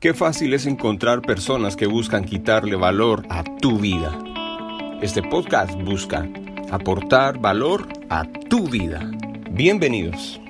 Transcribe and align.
Qué 0.00 0.14
fácil 0.14 0.54
es 0.54 0.64
encontrar 0.66 1.22
personas 1.22 1.74
que 1.74 1.88
buscan 1.88 2.24
quitarle 2.24 2.76
valor 2.76 3.26
a 3.30 3.42
tu 3.42 3.80
vida. 3.80 4.16
Este 5.02 5.24
podcast 5.24 5.72
busca 5.74 6.28
aportar 6.70 7.40
valor 7.40 7.88
a 8.08 8.24
tu 8.48 8.68
vida. 8.68 9.10
Bienvenidos. 9.50 10.40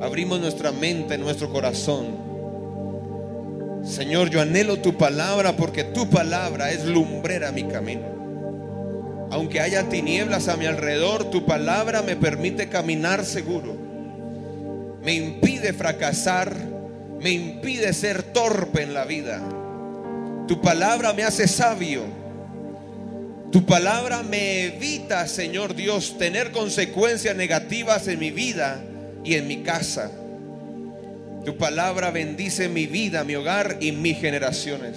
Abrimos 0.00 0.40
nuestra 0.40 0.72
mente, 0.72 1.18
nuestro 1.18 1.50
corazón. 1.50 2.16
Señor, 3.84 4.30
yo 4.30 4.40
anhelo 4.40 4.78
tu 4.78 4.96
palabra 4.96 5.58
porque 5.58 5.84
tu 5.84 6.08
palabra 6.08 6.70
es 6.70 6.86
lumbrera 6.86 7.50
a 7.50 7.52
mi 7.52 7.64
camino. 7.64 9.28
Aunque 9.32 9.60
haya 9.60 9.90
tinieblas 9.90 10.48
a 10.48 10.56
mi 10.56 10.64
alrededor, 10.64 11.24
tu 11.24 11.44
palabra 11.44 12.00
me 12.00 12.16
permite 12.16 12.70
caminar 12.70 13.22
seguro. 13.22 13.76
Me 15.02 15.12
impide 15.12 15.74
fracasar 15.74 16.73
me 17.24 17.30
impide 17.30 17.94
ser 17.94 18.22
torpe 18.22 18.82
en 18.82 18.92
la 18.92 19.06
vida. 19.06 19.40
Tu 20.46 20.60
palabra 20.60 21.14
me 21.14 21.22
hace 21.22 21.48
sabio. 21.48 22.02
Tu 23.50 23.64
palabra 23.64 24.22
me 24.22 24.64
evita, 24.64 25.26
Señor 25.26 25.74
Dios, 25.74 26.18
tener 26.18 26.50
consecuencias 26.50 27.34
negativas 27.34 28.08
en 28.08 28.18
mi 28.18 28.30
vida 28.30 28.84
y 29.24 29.36
en 29.36 29.48
mi 29.48 29.62
casa. 29.62 30.10
Tu 31.46 31.56
palabra 31.56 32.10
bendice 32.10 32.68
mi 32.68 32.86
vida, 32.86 33.24
mi 33.24 33.36
hogar 33.36 33.78
y 33.80 33.92
mis 33.92 34.18
generaciones. 34.18 34.96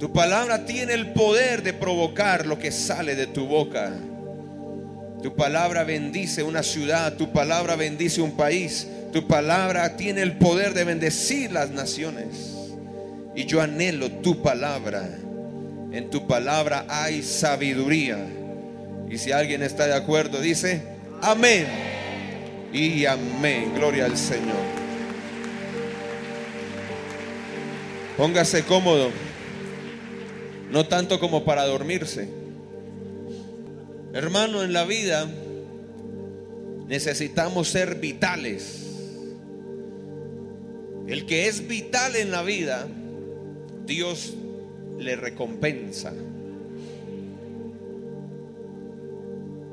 Tu 0.00 0.12
palabra 0.12 0.66
tiene 0.66 0.94
el 0.94 1.12
poder 1.12 1.62
de 1.62 1.74
provocar 1.74 2.44
lo 2.44 2.58
que 2.58 2.72
sale 2.72 3.14
de 3.14 3.28
tu 3.28 3.46
boca. 3.46 3.92
Tu 5.22 5.32
palabra 5.36 5.84
bendice 5.84 6.42
una 6.42 6.64
ciudad, 6.64 7.14
tu 7.14 7.30
palabra 7.30 7.76
bendice 7.76 8.20
un 8.20 8.32
país, 8.32 8.88
tu 9.12 9.26
palabra 9.26 9.96
tiene 9.96 10.22
el 10.22 10.36
poder 10.36 10.74
de 10.74 10.84
bendecir 10.84 11.52
las 11.52 11.70
naciones. 11.70 12.54
Y 13.34 13.46
yo 13.46 13.60
anhelo 13.60 14.10
tu 14.10 14.42
palabra. 14.42 15.08
En 15.92 16.10
tu 16.10 16.26
palabra 16.26 16.84
hay 16.88 17.22
sabiduría. 17.22 18.18
Y 19.08 19.16
si 19.16 19.32
alguien 19.32 19.62
está 19.62 19.86
de 19.86 19.94
acuerdo, 19.94 20.40
dice, 20.40 20.82
amén. 21.22 21.66
Y 22.72 23.06
amén. 23.06 23.72
Gloria 23.74 24.04
al 24.04 24.18
Señor. 24.18 24.56
Póngase 28.16 28.64
cómodo. 28.64 29.10
No 30.70 30.86
tanto 30.86 31.18
como 31.18 31.44
para 31.44 31.64
dormirse. 31.64 32.28
Hermano, 34.12 34.62
en 34.62 34.72
la 34.72 34.84
vida 34.84 35.26
necesitamos 36.88 37.68
ser 37.68 37.94
vitales. 37.94 38.87
El 41.08 41.24
que 41.24 41.48
es 41.48 41.66
vital 41.66 42.16
en 42.16 42.30
la 42.30 42.42
vida, 42.42 42.86
Dios 43.86 44.34
le 44.98 45.16
recompensa. 45.16 46.12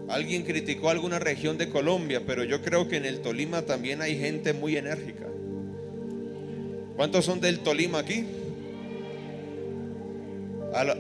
Alguien 0.08 0.44
criticó 0.44 0.90
alguna 0.90 1.20
región 1.20 1.58
de 1.58 1.68
Colombia, 1.70 2.22
pero 2.26 2.46
yo 2.46 2.62
creo 2.62 2.88
que 2.88 2.96
en 2.96 3.06
el 3.06 3.20
Tolima 3.20 3.64
también 3.64 4.02
hay 4.02 4.18
gente 4.18 4.54
muy 4.54 4.78
enérgica. 4.78 5.26
¿Cuántos 6.96 7.26
son 7.26 7.42
del 7.42 7.60
Tolima 7.60 8.00
aquí? 8.00 8.26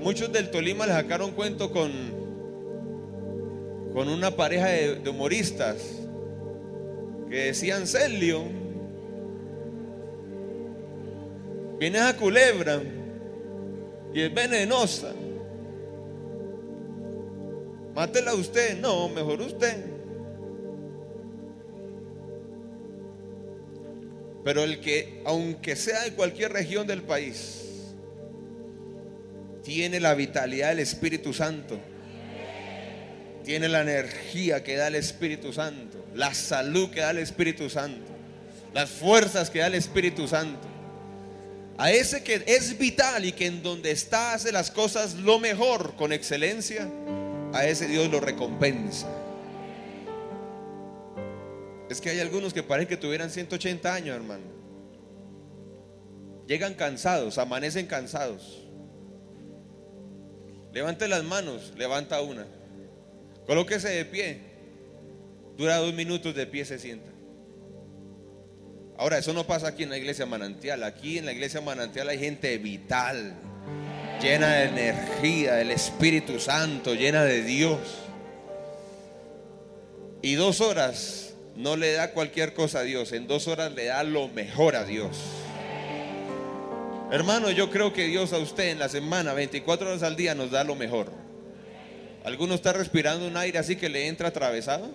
muchos 0.01 0.31
del 0.31 0.51
Tolima 0.51 0.85
les 0.85 0.95
sacaron 0.95 1.31
cuento 1.31 1.71
con, 1.71 1.91
con 3.93 4.07
una 4.07 4.31
pareja 4.31 4.67
de, 4.67 4.95
de 4.95 5.09
humoristas 5.09 5.77
que 7.29 7.47
decían, 7.47 7.85
Celio, 7.85 8.64
Viene 11.79 11.99
a 11.99 12.15
culebra 12.15 12.81
y 14.13 14.21
es 14.21 14.33
venenosa. 14.33 15.13
Mátela 17.93 18.33
usted. 18.33 18.79
No, 18.79 19.09
mejor 19.09 19.41
usted. 19.41 19.85
Pero 24.43 24.63
el 24.63 24.79
que, 24.79 25.21
aunque 25.25 25.75
sea 25.75 26.03
de 26.03 26.13
cualquier 26.13 26.53
región 26.53 26.87
del 26.87 27.01
país, 27.01 27.63
tiene 29.63 29.99
la 29.99 30.13
vitalidad 30.13 30.69
del 30.69 30.79
Espíritu 30.79 31.33
Santo. 31.33 31.77
Tiene 33.43 33.67
la 33.67 33.81
energía 33.81 34.63
que 34.63 34.75
da 34.75 34.87
el 34.87 34.95
Espíritu 34.95 35.51
Santo. 35.51 36.05
La 36.13 36.33
salud 36.33 36.89
que 36.89 37.01
da 37.01 37.11
el 37.11 37.17
Espíritu 37.17 37.69
Santo. 37.69 38.13
Las 38.73 38.89
fuerzas 38.89 39.49
que 39.49 39.59
da 39.59 39.67
el 39.67 39.75
Espíritu 39.75 40.27
Santo 40.27 40.74
a 41.77 41.91
ese 41.91 42.23
que 42.23 42.43
es 42.47 42.77
vital 42.77 43.25
y 43.25 43.33
que 43.33 43.47
en 43.47 43.61
donde 43.61 43.91
está 43.91 44.33
hace 44.33 44.51
las 44.51 44.71
cosas 44.71 45.15
lo 45.15 45.39
mejor 45.39 45.95
con 45.95 46.13
excelencia, 46.13 46.89
a 47.53 47.65
ese 47.65 47.87
Dios 47.87 48.09
lo 48.09 48.19
recompensa. 48.19 49.07
Es 51.89 52.01
que 52.01 52.09
hay 52.09 52.19
algunos 52.19 52.53
que 52.53 52.63
parecen 52.63 52.89
que 52.89 52.97
tuvieran 52.97 53.29
180 53.29 53.93
años, 53.93 54.15
hermano. 54.15 54.43
Llegan 56.47 56.73
cansados, 56.73 57.37
amanecen 57.37 57.87
cansados. 57.87 58.65
Levante 60.73 61.07
las 61.07 61.23
manos, 61.23 61.73
levanta 61.77 62.21
una. 62.21 62.45
Colóquese 63.45 63.89
de 63.89 64.05
pie. 64.05 64.41
Dura 65.57 65.77
dos 65.77 65.93
minutos 65.93 66.35
de 66.35 66.45
pie, 66.45 66.65
se 66.65 66.79
sienta. 66.79 67.14
Ahora, 68.97 69.17
eso 69.17 69.33
no 69.33 69.45
pasa 69.45 69.67
aquí 69.67 69.83
en 69.83 69.89
la 69.89 69.97
iglesia 69.97 70.25
manantial. 70.25 70.83
Aquí 70.83 71.17
en 71.17 71.25
la 71.25 71.33
iglesia 71.33 71.59
manantial 71.61 72.07
hay 72.07 72.17
gente 72.17 72.57
vital, 72.57 73.33
llena 74.21 74.53
de 74.55 74.63
energía, 74.65 75.55
del 75.55 75.71
Espíritu 75.71 76.39
Santo, 76.39 76.93
llena 76.93 77.23
de 77.23 77.43
Dios. 77.43 77.79
Y 80.21 80.35
dos 80.35 80.61
horas 80.61 81.33
no 81.55 81.75
le 81.75 81.93
da 81.93 82.11
cualquier 82.11 82.53
cosa 82.53 82.79
a 82.79 82.83
Dios, 82.83 83.11
en 83.11 83.27
dos 83.27 83.47
horas 83.47 83.73
le 83.73 83.85
da 83.85 84.03
lo 84.03 84.27
mejor 84.29 84.75
a 84.75 84.85
Dios. 84.85 85.17
Hermano, 87.11 87.51
yo 87.51 87.69
creo 87.69 87.93
que 87.93 88.05
Dios 88.05 88.33
a 88.33 88.39
usted 88.39 88.69
en 88.69 88.79
la 88.79 88.89
semana, 88.89 89.33
24 89.33 89.89
horas 89.89 90.03
al 90.03 90.15
día, 90.15 90.35
nos 90.35 90.51
da 90.51 90.63
lo 90.63 90.75
mejor. 90.75 91.11
¿Alguno 92.23 92.55
está 92.55 92.73
respirando 92.73 93.27
un 93.27 93.37
aire 93.37 93.59
así 93.59 93.75
que 93.75 93.89
le 93.89 94.07
entra 94.07 94.29
atravesado? 94.29 94.89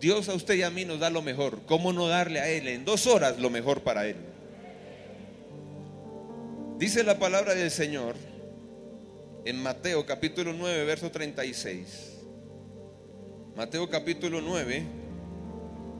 Dios 0.00 0.28
a 0.28 0.34
usted 0.34 0.54
y 0.54 0.62
a 0.62 0.70
mí 0.70 0.84
nos 0.84 1.00
da 1.00 1.10
lo 1.10 1.22
mejor. 1.22 1.62
¿Cómo 1.66 1.92
no 1.92 2.06
darle 2.06 2.40
a 2.40 2.48
Él 2.48 2.68
en 2.68 2.84
dos 2.84 3.06
horas 3.06 3.38
lo 3.38 3.50
mejor 3.50 3.80
para 3.82 4.06
Él? 4.06 4.16
Dice 6.78 7.02
la 7.02 7.18
palabra 7.18 7.54
del 7.54 7.72
Señor 7.72 8.14
en 9.44 9.60
Mateo 9.60 10.06
capítulo 10.06 10.52
9, 10.52 10.84
verso 10.84 11.10
36. 11.10 12.12
Mateo 13.56 13.90
capítulo 13.90 14.40
9, 14.40 14.84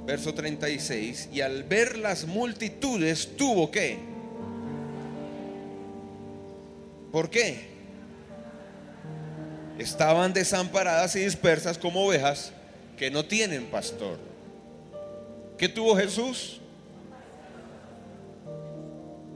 verso 0.07 0.33
36. 0.33 1.31
Y 1.33 1.41
al 1.41 1.65
ver 1.65 1.99
las 1.99 2.25
multitudes 2.25 3.37
tuvo 3.37 3.69
que. 3.73 3.99
¿Por 7.11 7.31
qué? 7.31 7.67
Estaban 9.77 10.33
desamparadas 10.33 11.17
y 11.17 11.21
dispersas 11.21 11.79
como 11.79 12.07
ovejas 12.07 12.53
que 12.99 13.11
no 13.11 13.25
tienen 13.25 13.67
pastor. 13.67 14.19
¿Qué 15.57 15.69
tuvo 15.69 15.97
Jesús? 15.97 16.61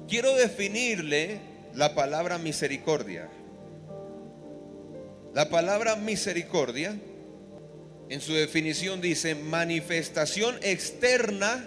Quiero 0.08 0.34
definirle 0.34 1.40
la 1.74 1.94
palabra 1.94 2.38
misericordia. 2.38 3.28
La 5.32 5.48
palabra 5.48 5.96
misericordia, 5.96 6.98
en 8.08 8.20
su 8.20 8.34
definición 8.34 9.00
dice 9.00 9.34
manifestación 9.34 10.56
externa, 10.62 11.66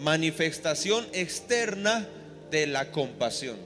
manifestación 0.00 1.06
externa 1.12 2.08
de 2.50 2.66
la 2.66 2.90
compasión. 2.90 3.56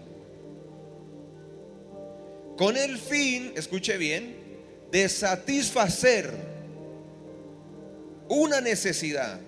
Con 2.57 2.77
el 2.77 2.99
fin, 2.99 3.53
escuche 3.55 3.97
bien, 3.99 4.35
de 4.91 5.09
satisfacer 5.09 6.58
una 8.29 8.61
necesidad 8.61 9.41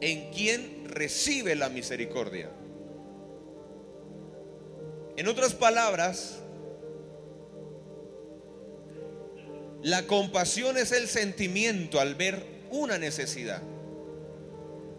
en 0.00 0.30
quien 0.30 0.88
recibe 0.88 1.54
la 1.54 1.68
misericordia. 1.68 2.50
En 5.16 5.28
otras 5.28 5.54
palabras, 5.54 6.38
la 9.82 10.06
compasión 10.06 10.76
es 10.76 10.92
el 10.92 11.08
sentimiento 11.08 12.00
al 12.00 12.14
ver 12.14 12.44
una 12.70 12.98
necesidad. 12.98 13.62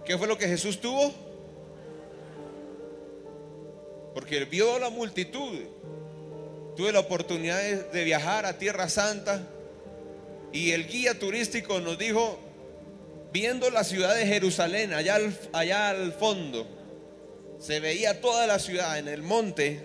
¿Qué 0.06 0.18
fue 0.18 0.28
lo 0.28 0.38
que 0.38 0.48
Jesús 0.48 0.80
tuvo? 0.80 1.12
Porque 4.13 4.46
vio 4.46 4.80
la 4.80 4.90
multitud. 4.90 5.60
Tuve 6.75 6.92
la 6.92 7.00
oportunidad 7.00 7.60
de 7.92 8.04
viajar 8.04 8.46
a 8.46 8.58
Tierra 8.58 8.90
Santa 8.90 9.48
y 10.52 10.72
el 10.72 10.88
guía 10.88 11.18
turístico 11.18 11.80
nos 11.80 11.98
dijo, 11.98 12.40
viendo 13.31 13.69
la 13.69 13.83
ciudad 13.83 14.16
de 14.16 14.25
Jerusalén, 14.25 14.94
allá 14.94 15.16
al, 15.16 15.38
allá 15.54 15.89
al 15.89 16.13
fondo, 16.13 16.68
se 17.60 17.80
veía 17.80 18.22
toda 18.22 18.48
la 18.48 18.60
ciudad 18.60 18.98
en 18.98 19.07
el 19.07 19.22
monte, 19.22 19.80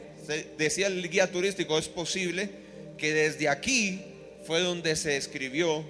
decía 0.56 0.86
el 0.86 1.08
guía 1.08 1.30
turístico, 1.30 1.78
es 1.78 1.88
posible 1.88 2.50
que 2.96 3.12
desde 3.12 3.48
aquí 3.48 4.02
fue 4.44 4.60
donde 4.60 4.96
se 4.96 5.16
escribió 5.16 5.84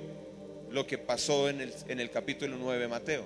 lo 0.70 0.86
que 0.86 0.98
pasó 0.98 1.48
en 1.48 1.60
el, 1.60 1.72
en 1.88 2.00
el 2.00 2.10
capítulo 2.10 2.56
9 2.58 2.80
de 2.80 2.88
Mateo. 2.88 3.24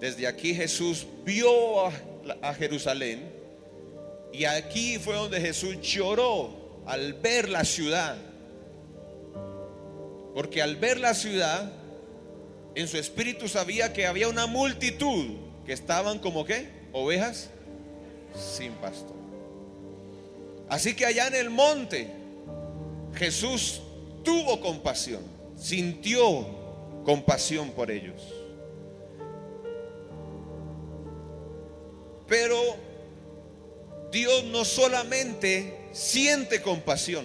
Desde 0.00 0.26
aquí 0.26 0.54
Jesús 0.54 1.06
vio 1.24 1.86
a 1.86 2.54
Jerusalén 2.54 3.36
y 4.32 4.44
aquí 4.44 4.98
fue 4.98 5.14
donde 5.14 5.40
Jesús 5.40 5.80
lloró 5.80 6.82
al 6.86 7.14
ver 7.14 7.48
la 7.48 7.64
ciudad. 7.64 8.16
Porque 10.34 10.60
al 10.60 10.76
ver 10.76 11.00
la 11.00 11.14
ciudad, 11.14 11.72
en 12.76 12.86
su 12.88 12.98
espíritu 12.98 13.48
sabía 13.48 13.94
que 13.94 14.06
había 14.06 14.28
una 14.28 14.46
multitud 14.46 15.34
que 15.64 15.72
estaban 15.72 16.18
como 16.18 16.44
qué? 16.44 16.68
Ovejas 16.92 17.48
sin 18.34 18.72
pastor. 18.74 19.16
Así 20.68 20.94
que 20.94 21.06
allá 21.06 21.26
en 21.28 21.34
el 21.36 21.48
monte 21.48 22.10
Jesús 23.14 23.80
tuvo 24.22 24.60
compasión, 24.60 25.22
sintió 25.56 26.46
compasión 27.06 27.70
por 27.70 27.90
ellos. 27.90 28.22
Pero 32.28 32.60
Dios 34.12 34.44
no 34.44 34.66
solamente 34.66 35.78
siente 35.92 36.60
compasión. 36.60 37.24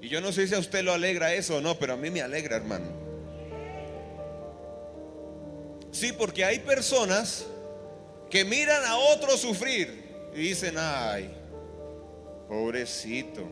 Y 0.00 0.08
yo 0.08 0.20
no 0.20 0.30
sé 0.30 0.46
si 0.46 0.54
a 0.54 0.60
usted 0.60 0.84
lo 0.84 0.92
alegra 0.92 1.34
eso 1.34 1.56
o 1.56 1.60
no, 1.60 1.76
pero 1.76 1.94
a 1.94 1.96
mí 1.96 2.08
me 2.08 2.22
alegra, 2.22 2.54
hermano. 2.54 2.97
Sí, 5.98 6.12
porque 6.12 6.44
hay 6.44 6.60
personas 6.60 7.44
que 8.30 8.44
miran 8.44 8.84
a 8.84 8.96
otros 8.98 9.40
sufrir 9.40 10.04
y 10.32 10.38
dicen, 10.38 10.76
ay, 10.78 11.28
pobrecito. 12.46 13.42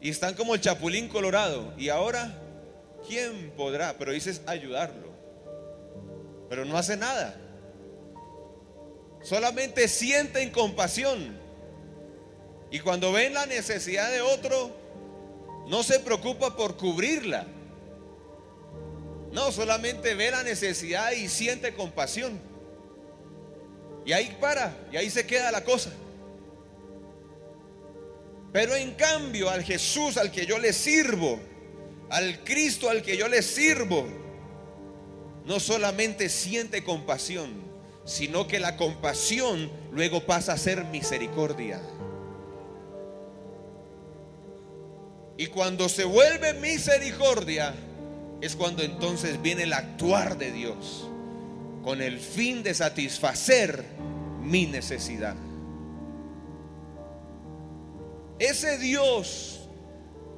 Y 0.00 0.10
están 0.10 0.34
como 0.34 0.56
el 0.56 0.60
chapulín 0.60 1.06
colorado. 1.06 1.72
Y 1.78 1.88
ahora, 1.88 2.36
¿quién 3.06 3.52
podrá? 3.56 3.96
Pero 3.96 4.10
dices 4.10 4.42
ayudarlo. 4.44 5.06
Pero 6.48 6.64
no 6.64 6.76
hace 6.76 6.96
nada. 6.96 7.36
Solamente 9.22 9.86
sienten 9.86 10.50
compasión. 10.50 11.38
Y 12.72 12.80
cuando 12.80 13.12
ven 13.12 13.34
la 13.34 13.46
necesidad 13.46 14.10
de 14.10 14.20
otro, 14.20 14.72
no 15.68 15.84
se 15.84 16.00
preocupa 16.00 16.56
por 16.56 16.76
cubrirla. 16.76 17.46
No, 19.32 19.52
solamente 19.52 20.14
ve 20.14 20.30
la 20.30 20.42
necesidad 20.42 21.12
y 21.12 21.28
siente 21.28 21.74
compasión. 21.74 22.40
Y 24.04 24.12
ahí 24.12 24.36
para, 24.40 24.76
y 24.90 24.96
ahí 24.96 25.10
se 25.10 25.26
queda 25.26 25.52
la 25.52 25.62
cosa. 25.62 25.92
Pero 28.52 28.74
en 28.74 28.94
cambio 28.94 29.48
al 29.48 29.62
Jesús 29.62 30.16
al 30.16 30.32
que 30.32 30.46
yo 30.46 30.58
le 30.58 30.72
sirvo, 30.72 31.38
al 32.10 32.42
Cristo 32.42 32.90
al 32.90 33.02
que 33.02 33.16
yo 33.16 33.28
le 33.28 33.42
sirvo, 33.42 34.06
no 35.44 35.60
solamente 35.60 36.28
siente 36.28 36.82
compasión, 36.82 37.62
sino 38.04 38.48
que 38.48 38.58
la 38.58 38.76
compasión 38.76 39.70
luego 39.92 40.26
pasa 40.26 40.54
a 40.54 40.58
ser 40.58 40.84
misericordia. 40.86 41.80
Y 45.36 45.46
cuando 45.46 45.88
se 45.88 46.04
vuelve 46.04 46.54
misericordia, 46.54 47.74
es 48.40 48.56
cuando 48.56 48.82
entonces 48.82 49.40
viene 49.42 49.64
el 49.64 49.72
actuar 49.72 50.38
de 50.38 50.52
Dios 50.52 51.08
con 51.82 52.00
el 52.02 52.18
fin 52.18 52.62
de 52.62 52.74
satisfacer 52.74 53.84
mi 54.42 54.66
necesidad. 54.66 55.36
Ese 58.38 58.78
Dios 58.78 59.68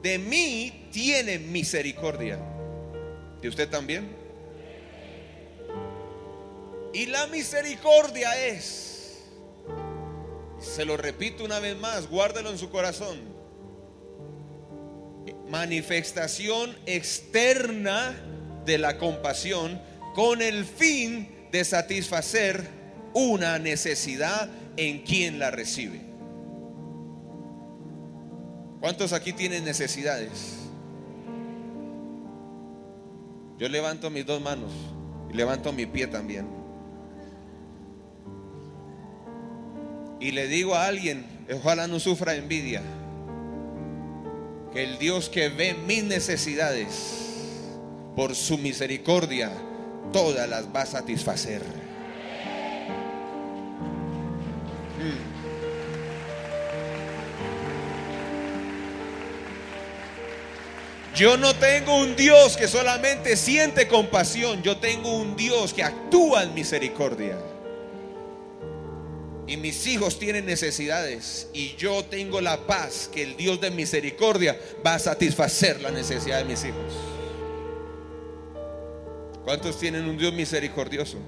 de 0.03 0.19
mí 0.19 0.89
tiene 0.91 1.39
misericordia. 1.39 2.39
¿De 3.41 3.49
usted 3.49 3.69
también? 3.69 4.17
Y 6.93 7.07
la 7.07 7.27
misericordia 7.29 8.37
es, 8.47 9.23
se 10.61 10.85
lo 10.85 10.97
repito 10.97 11.45
una 11.45 11.59
vez 11.59 11.77
más, 11.79 12.09
guárdelo 12.09 12.51
en 12.51 12.59
su 12.59 12.71
corazón, 12.71 13.32
manifestación 15.53 16.75
externa 16.87 18.17
de 18.65 18.79
la 18.79 18.97
compasión 18.97 19.79
con 20.15 20.41
el 20.41 20.65
fin 20.65 21.29
de 21.53 21.63
satisfacer 21.63 22.67
una 23.13 23.59
necesidad 23.59 24.49
en 24.79 25.03
quien 25.03 25.39
la 25.39 25.51
recibe. 25.51 26.01
¿Cuántos 28.81 29.13
aquí 29.13 29.35
tienen 29.35 29.63
necesidades? 29.67 30.55
Yo 33.59 33.69
levanto 33.69 34.09
mis 34.09 34.25
dos 34.25 34.41
manos 34.41 34.73
y 35.31 35.35
levanto 35.35 35.71
mi 35.71 35.85
pie 35.85 36.07
también. 36.07 36.47
Y 40.19 40.31
le 40.31 40.49
digo 40.49 40.75
a 40.75 40.87
alguien, 40.87 41.27
ojalá 41.55 41.87
no 41.89 42.01
sufra 42.01 42.37
envidia, 42.37 42.81
que 44.73 44.83
el 44.83 44.99
Dios 44.99 45.29
que 45.29 45.49
ve 45.49 45.75
mis 45.75 46.05
necesidades, 46.05 47.21
por 48.17 48.35
su 48.35 48.59
misericordia, 48.59 49.51
todas 50.13 50.49
las 50.49 50.67
va 50.67 50.83
a 50.83 50.87
satisfacer. 50.87 51.63
Yo 61.15 61.37
no 61.37 61.55
tengo 61.55 61.99
un 61.99 62.17
Dios 62.17 62.57
que 62.57 62.67
solamente 62.67 63.37
siente 63.37 63.87
compasión, 63.87 64.63
yo 64.63 64.79
tengo 64.79 65.15
un 65.15 65.37
Dios 65.37 65.75
que 65.75 65.83
actúa 65.83 66.43
en 66.43 66.55
misericordia. 66.55 67.39
Y 69.53 69.59
mis 69.59 69.87
hijos 69.87 70.19
tienen 70.19 70.47
necesidades 70.47 71.47
y 71.53 71.77
yo 71.77 72.07
tengo 72.07 72.41
la 72.41 72.67
paz 72.67 73.11
que 73.13 73.23
el 73.23 73.37
Dios 73.37 73.61
de 73.61 73.71
misericordia 73.71 74.59
va 74.85 74.95
a 74.95 74.99
satisfacer 74.99 75.79
la 75.83 75.91
necesidad 75.91 76.39
de 76.39 76.47
mis 76.47 76.65
hijos. 76.65 76.95
¿Cuántos 79.45 79.79
tienen 79.79 80.07
un 80.07 80.17
Dios 80.17 80.33
misericordioso? 80.33 81.19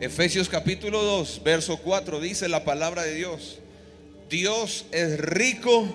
Efesios 0.00 0.48
capítulo 0.48 1.00
2, 1.00 1.42
verso 1.44 1.76
4 1.76 2.18
dice 2.18 2.48
la 2.48 2.64
palabra 2.64 3.02
de 3.02 3.14
Dios. 3.14 3.60
Dios 4.28 4.84
es 4.90 5.16
rico 5.20 5.86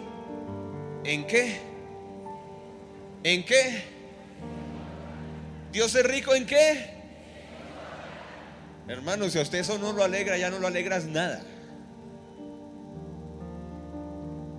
¿En 1.03 1.27
qué? 1.27 1.57
¿En 3.25 3.43
qué? 3.43 3.83
¿Dios 5.73 5.93
es 5.93 6.05
rico 6.05 6.33
en 6.33 6.45
qué? 6.45 6.92
Hermano, 8.87 9.29
si 9.29 9.39
a 9.39 9.41
usted 9.41 9.59
eso 9.59 9.77
no 9.77 9.93
lo 9.93 10.03
alegra, 10.03 10.37
ya 10.37 10.49
no 10.49 10.59
lo 10.59 10.67
alegras 10.67 11.05
nada. 11.05 11.41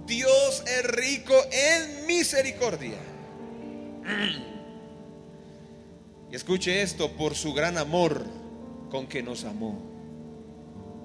Dios 0.06 0.64
es 0.66 0.84
rico 0.84 1.34
en 1.50 2.06
misericordia. 2.06 2.98
Y 6.30 6.36
escuche 6.36 6.82
esto, 6.82 7.12
por 7.12 7.36
su 7.36 7.54
gran 7.54 7.78
amor 7.78 8.24
con 8.90 9.06
que 9.06 9.22
nos 9.22 9.44
amó. 9.44 9.80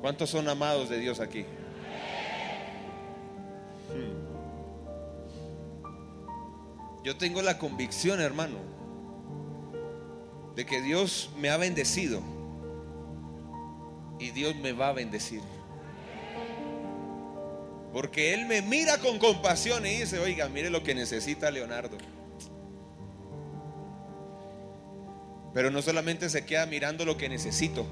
¿Cuántos 0.02 0.32
son 0.32 0.50
amados 0.50 0.90
de 0.90 0.98
Dios 0.98 1.20
aquí? 1.20 1.46
Yo 7.04 7.16
tengo 7.18 7.44
la 7.44 7.60
convicción, 7.60 8.20
hermano, 8.22 8.58
de 10.56 10.66
que 10.66 10.82
Dios 10.82 11.30
me 11.38 11.52
ha 11.52 11.58
bendecido 11.58 12.24
y 14.20 14.32
Dios 14.32 14.56
me 14.56 14.74
va 14.74 14.90
a 14.90 14.94
bendecir. 14.94 15.42
Porque 17.94 18.34
Él 18.34 18.46
me 18.46 18.62
mira 18.62 18.98
con 19.00 19.18
compasión 19.18 19.86
y 19.86 20.02
dice, 20.02 20.20
oiga, 20.20 20.48
mire 20.50 20.70
lo 20.70 20.84
que 20.84 20.94
necesita 20.94 21.50
Leonardo. 21.50 21.98
Pero 25.54 25.72
no 25.72 25.82
solamente 25.82 26.30
se 26.30 26.46
queda 26.46 26.66
mirando 26.68 27.06
lo 27.06 27.18
que 27.18 27.28
necesito. 27.30 27.88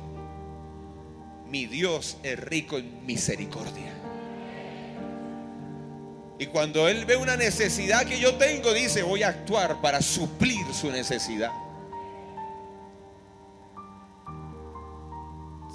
Mi 1.48 1.66
Dios 1.66 2.18
es 2.22 2.40
rico 2.40 2.78
en 2.78 3.06
misericordia. 3.06 3.94
Y 6.40 6.46
cuando 6.48 6.88
Él 6.88 7.06
ve 7.06 7.16
una 7.16 7.36
necesidad 7.36 8.06
que 8.06 8.20
yo 8.20 8.36
tengo, 8.36 8.74
dice, 8.74 9.02
voy 9.02 9.24
a 9.24 9.30
actuar 9.30 9.82
para 9.82 10.04
suplir 10.04 10.66
su 10.72 10.92
necesidad. 10.92 11.52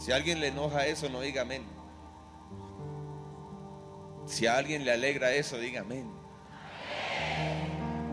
Si 0.02 0.10
a 0.10 0.16
alguien 0.16 0.40
le 0.40 0.48
enoja 0.48 0.84
eso, 0.88 1.08
no 1.08 1.20
diga 1.20 1.42
amén. 1.42 1.62
Si 4.26 4.48
a 4.48 4.56
alguien 4.56 4.84
le 4.84 4.90
alegra 4.90 5.32
eso, 5.32 5.58
diga 5.58 5.82
amén. 5.82 6.10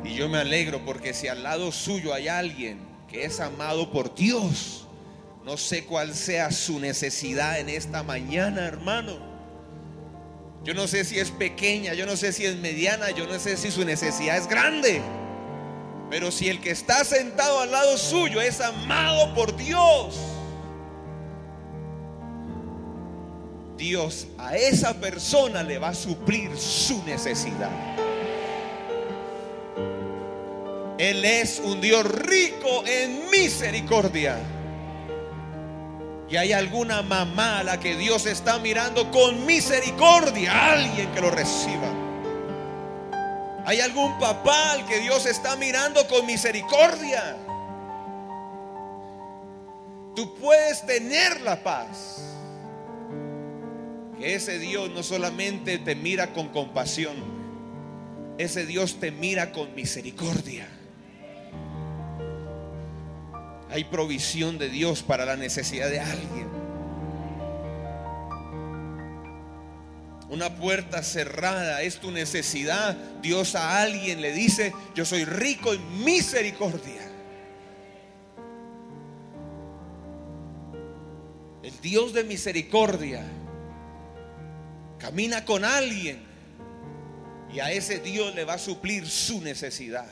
Y 0.04 0.14
yo 0.14 0.30
me 0.30 0.38
alegro 0.38 0.86
porque 0.86 1.16
si 1.16 1.28
al 1.28 1.42
lado 1.42 1.72
suyo 1.72 2.14
hay 2.14 2.28
alguien 2.28 2.88
que 3.08 3.26
es 3.26 3.40
amado 3.40 3.92
por 3.92 4.14
Dios, 4.14 4.88
no 5.44 5.58
sé 5.58 5.86
cuál 5.86 6.14
sea 6.14 6.52
su 6.52 6.80
necesidad 6.80 7.60
en 7.60 7.70
esta 7.70 8.04
mañana, 8.04 8.68
hermano. 8.68 9.18
Yo 10.64 10.76
no 10.76 10.88
sé 10.88 11.04
si 11.04 11.18
es 11.18 11.32
pequeña, 11.32 11.96
yo 11.96 12.06
no 12.06 12.16
sé 12.18 12.34
si 12.34 12.46
es 12.46 12.56
mediana, 12.58 13.10
yo 13.10 13.26
no 13.26 13.40
sé 13.40 13.58
si 13.58 13.72
su 13.72 13.84
necesidad 13.84 14.38
es 14.38 14.48
grande. 14.48 15.02
Pero 16.12 16.30
si 16.30 16.50
el 16.50 16.62
que 16.62 16.70
está 16.70 17.04
sentado 17.04 17.62
al 17.62 17.72
lado 17.72 17.98
suyo 17.98 18.42
es 18.42 18.62
amado 18.62 19.34
por 19.34 19.56
Dios, 19.58 20.39
Dios 23.80 24.28
a 24.38 24.58
esa 24.58 24.94
persona 24.94 25.64
le 25.64 25.80
va 25.80 25.90
a 25.90 25.96
suplir 25.96 26.56
su 26.58 27.02
necesidad. 27.06 27.72
Él 30.98 31.24
es 31.24 31.62
un 31.64 31.80
Dios 31.80 32.04
rico 32.04 32.84
en 32.86 33.32
misericordia. 33.32 34.38
Y 36.30 36.36
hay 36.36 36.52
alguna 36.52 37.02
mamá 37.02 37.60
a 37.60 37.64
la 37.64 37.80
que 37.80 37.96
Dios 37.96 38.26
está 38.26 38.60
mirando 38.60 39.10
con 39.10 39.46
misericordia, 39.46 40.74
alguien 40.74 41.10
que 41.14 41.22
lo 41.22 41.32
reciba. 41.32 41.88
Hay 43.66 43.80
algún 43.80 44.20
papá 44.20 44.74
al 44.74 44.86
que 44.86 45.00
Dios 45.00 45.26
está 45.26 45.56
mirando 45.56 46.06
con 46.08 46.26
misericordia. 46.26 47.38
Tú 50.16 50.36
puedes 50.36 50.86
tener 50.86 51.40
la 51.42 51.64
paz. 51.64 52.39
Ese 54.22 54.60
Dios 54.60 54.90
no 54.90 55.02
solamente 55.02 55.78
te 55.78 55.96
mira 55.96 56.34
con 56.34 56.50
compasión, 56.50 57.16
ese 58.38 58.66
Dios 58.66 59.00
te 59.00 59.12
mira 59.12 59.52
con 59.52 59.74
misericordia. 59.76 60.68
Hay 63.70 63.86
provisión 63.86 64.58
de 64.58 64.70
Dios 64.70 65.04
para 65.04 65.26
la 65.26 65.36
necesidad 65.36 65.90
de 65.90 66.00
alguien. 66.00 66.50
Una 70.30 70.56
puerta 70.56 71.02
cerrada 71.02 71.82
es 71.82 71.98
tu 71.98 72.12
necesidad. 72.12 72.96
Dios 73.22 73.56
a 73.56 73.82
alguien 73.82 74.22
le 74.22 74.32
dice, 74.32 74.74
yo 74.96 75.06
soy 75.06 75.24
rico 75.26 75.74
en 75.74 76.04
misericordia. 76.04 77.02
El 81.64 81.82
Dios 81.82 82.14
de 82.14 82.24
misericordia 82.24 83.24
camina 85.00 85.46
con 85.46 85.66
alguien 85.66 86.20
y 87.52 87.60
a 87.60 87.72
ese 87.72 88.00
Dios 88.00 88.36
le 88.36 88.46
va 88.46 88.54
a 88.54 88.60
suplir 88.60 89.08
su 89.08 89.42
necesidad. 89.42 90.08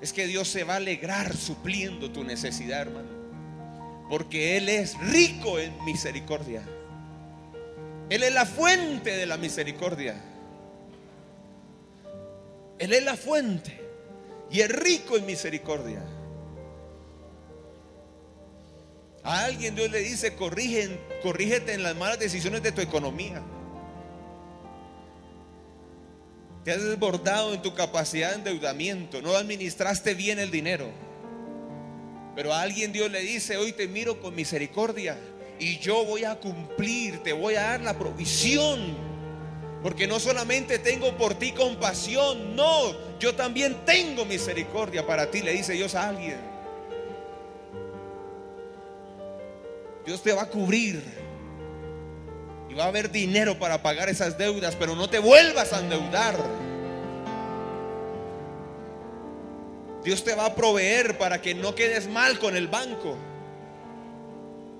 Es 0.00 0.12
que 0.12 0.26
Dios 0.26 0.48
se 0.48 0.64
va 0.64 0.74
a 0.74 0.76
alegrar 0.76 1.36
supliendo 1.36 2.10
tu 2.10 2.24
necesidad, 2.24 2.82
hermano. 2.82 3.08
Porque 4.08 4.56
Él 4.56 4.68
es 4.68 4.96
rico 4.98 5.58
en 5.58 5.84
misericordia. 5.84 6.62
Él 8.08 8.22
es 8.22 8.32
la 8.32 8.46
fuente 8.46 9.16
de 9.16 9.26
la 9.26 9.36
misericordia. 9.36 10.14
Él 12.78 12.92
es 12.92 13.02
la 13.02 13.16
fuente 13.16 13.78
y 14.50 14.60
es 14.60 14.70
rico 14.70 15.16
en 15.16 15.26
misericordia. 15.26 16.02
A 19.28 19.44
alguien 19.44 19.74
Dios 19.74 19.90
le 19.90 19.98
dice, 19.98 20.34
Corrigen, 20.36 20.98
corrígete 21.22 21.74
en 21.74 21.82
las 21.82 21.94
malas 21.94 22.18
decisiones 22.18 22.62
de 22.62 22.72
tu 22.72 22.80
economía. 22.80 23.42
Te 26.64 26.72
has 26.72 26.82
desbordado 26.82 27.52
en 27.52 27.60
tu 27.60 27.74
capacidad 27.74 28.30
de 28.30 28.36
endeudamiento. 28.36 29.20
No 29.20 29.36
administraste 29.36 30.14
bien 30.14 30.38
el 30.38 30.50
dinero. 30.50 30.86
Pero 32.34 32.54
a 32.54 32.62
alguien 32.62 32.90
Dios 32.90 33.10
le 33.10 33.20
dice, 33.20 33.58
hoy 33.58 33.72
te 33.72 33.86
miro 33.86 34.18
con 34.18 34.34
misericordia 34.34 35.18
y 35.58 35.78
yo 35.78 36.06
voy 36.06 36.24
a 36.24 36.36
cumplir, 36.36 37.22
te 37.22 37.34
voy 37.34 37.56
a 37.56 37.64
dar 37.64 37.82
la 37.82 37.98
provisión. 37.98 38.96
Porque 39.82 40.06
no 40.06 40.18
solamente 40.20 40.78
tengo 40.78 41.18
por 41.18 41.34
ti 41.34 41.52
compasión, 41.52 42.56
no, 42.56 43.18
yo 43.18 43.34
también 43.34 43.76
tengo 43.84 44.24
misericordia 44.24 45.06
para 45.06 45.30
ti, 45.30 45.42
le 45.42 45.52
dice 45.52 45.74
Dios 45.74 45.94
a 45.94 46.08
alguien. 46.08 46.47
Dios 50.08 50.22
te 50.22 50.32
va 50.32 50.44
a 50.44 50.46
cubrir 50.46 51.02
y 52.70 52.72
va 52.72 52.84
a 52.84 52.86
haber 52.86 53.10
dinero 53.10 53.58
para 53.58 53.82
pagar 53.82 54.08
esas 54.08 54.38
deudas, 54.38 54.74
pero 54.74 54.96
no 54.96 55.10
te 55.10 55.18
vuelvas 55.18 55.74
a 55.74 55.80
endeudar. 55.80 56.34
Dios 60.02 60.24
te 60.24 60.34
va 60.34 60.46
a 60.46 60.54
proveer 60.54 61.18
para 61.18 61.42
que 61.42 61.54
no 61.54 61.74
quedes 61.74 62.08
mal 62.08 62.38
con 62.38 62.56
el 62.56 62.68
banco. 62.68 63.18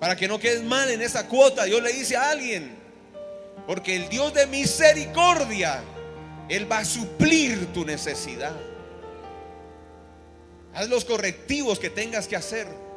Para 0.01 0.17
que 0.17 0.29
no 0.29 0.39
quedes 0.39 0.63
mal 0.63 0.91
en 0.91 1.03
esa 1.03 1.29
cuota. 1.29 1.65
Dios 1.65 1.83
le 1.83 1.93
dice 1.93 2.17
a 2.17 2.31
alguien. 2.31 2.79
Porque 3.67 3.97
el 3.97 4.09
Dios 4.09 4.33
de 4.33 4.47
misericordia, 4.47 5.83
Él 6.49 6.73
va 6.73 6.79
a 6.79 6.85
suplir 6.87 7.67
tu 7.75 7.85
necesidad. 7.85 8.57
Haz 10.73 10.89
los 10.89 11.05
correctivos 11.05 11.79
que 11.79 11.91
tengas 11.91 12.27
que 12.27 12.37
hacer. 12.37 12.88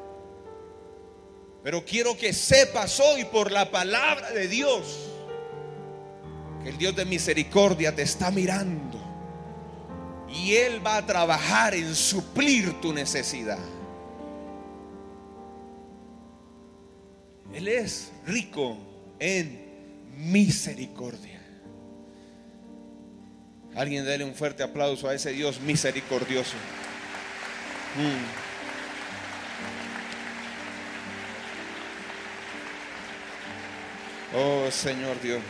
Pero 1.63 1.86
quiero 1.86 2.18
que 2.18 2.34
sepas 2.34 3.00
hoy 3.00 3.25
por 3.25 3.51
la 3.51 3.70
palabra 3.70 4.32
de 4.32 4.48
Dios 4.48 5.12
que 6.63 6.70
el 6.70 6.77
Dios 6.77 6.96
de 6.96 7.06
misericordia 7.06 7.94
te 7.96 8.03
está 8.03 8.32
mirando. 8.32 9.00
Y 10.30 10.56
Él 10.56 10.86
va 10.86 10.98
a 10.98 11.06
trabajar 11.06 11.74
en 11.74 11.94
suplir 11.94 12.80
tu 12.80 12.94
necesidad. 12.94 13.60
Él 17.53 17.68
es 17.68 18.12
rico 18.25 18.77
en 19.20 19.60
misericordia. 20.15 21.41
Alguien 23.75 24.06
dele 24.06 24.24
un 24.24 24.36
fuerte 24.36 24.63
aplauso 24.63 25.08
a 25.08 25.13
ese 25.13 25.32
Dios 25.32 25.60
misericordioso. 25.62 26.56
Mm. 27.98 28.50
Oh 34.34 34.72
Señor 34.72 35.22
Dios. 35.22 35.42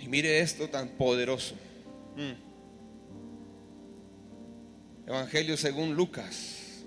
Y 0.00 0.08
mire 0.08 0.40
esto 0.40 0.70
tan 0.70 0.88
poderoso. 0.88 1.54
Mm. 2.16 2.48
Evangelio 5.06 5.58
según 5.58 5.94
Lucas, 5.94 6.84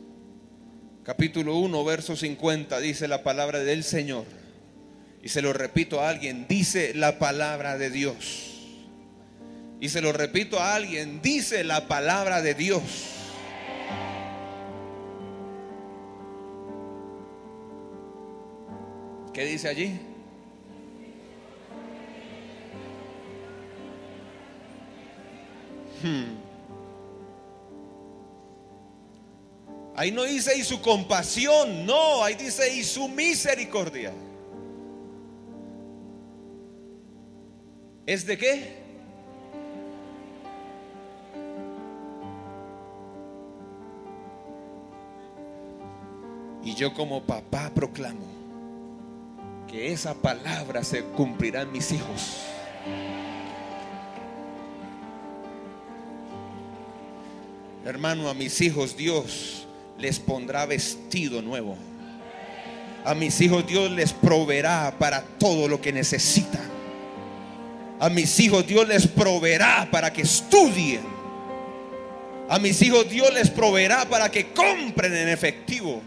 capítulo 1.03 1.57
1, 1.57 1.83
verso 1.85 2.15
50, 2.15 2.79
dice 2.79 3.07
la 3.07 3.23
palabra 3.23 3.59
del 3.59 3.83
Señor. 3.83 4.25
Y 5.21 5.29
se 5.29 5.43
lo 5.43 5.53
repito 5.53 6.01
a 6.01 6.09
alguien, 6.09 6.47
dice 6.47 6.95
la 6.95 7.19
palabra 7.19 7.77
de 7.77 7.91
Dios. 7.91 8.47
Y 9.79 9.89
se 9.89 10.01
lo 10.01 10.13
repito 10.13 10.59
a 10.59 10.73
alguien, 10.73 11.21
dice 11.21 11.63
la 11.63 11.87
palabra 11.87 12.41
de 12.41 12.55
Dios. 12.55 13.20
¿Qué 19.41 19.47
dice 19.47 19.69
allí? 19.69 19.99
Hmm. 26.03 26.35
Ahí 29.95 30.11
no 30.11 30.25
dice 30.25 30.55
y 30.55 30.63
su 30.63 30.79
compasión, 30.79 31.87
no, 31.87 32.23
ahí 32.23 32.35
dice 32.35 32.71
y 32.71 32.83
su 32.83 33.07
misericordia. 33.07 34.13
¿Es 38.05 38.23
de 38.27 38.37
qué? 38.37 38.75
Y 46.63 46.75
yo 46.75 46.93
como 46.93 47.23
papá 47.23 47.71
proclamo 47.73 48.40
que 49.71 49.93
esa 49.93 50.13
palabra 50.13 50.83
se 50.83 51.01
cumplirá 51.01 51.61
en 51.61 51.71
mis 51.71 51.93
hijos. 51.93 52.41
Hermano, 57.85 58.29
a 58.29 58.33
mis 58.33 58.59
hijos 58.59 58.97
Dios 58.97 59.65
les 59.97 60.19
pondrá 60.19 60.65
vestido 60.65 61.41
nuevo. 61.41 61.77
A 63.05 63.15
mis 63.15 63.39
hijos 63.39 63.65
Dios 63.65 63.89
les 63.91 64.11
proveerá 64.11 64.93
para 64.99 65.23
todo 65.23 65.69
lo 65.69 65.79
que 65.79 65.93
necesitan. 65.93 66.69
A 67.99 68.09
mis 68.09 68.39
hijos 68.41 68.67
Dios 68.67 68.85
les 68.87 69.07
proveerá 69.07 69.87
para 69.89 70.11
que 70.11 70.23
estudien. 70.23 71.01
A 72.49 72.59
mis 72.59 72.81
hijos 72.81 73.09
Dios 73.09 73.33
les 73.33 73.49
proveerá 73.49 74.05
para 74.05 74.29
que 74.29 74.51
compren 74.51 75.15
en 75.15 75.29
efectivo. 75.29 76.01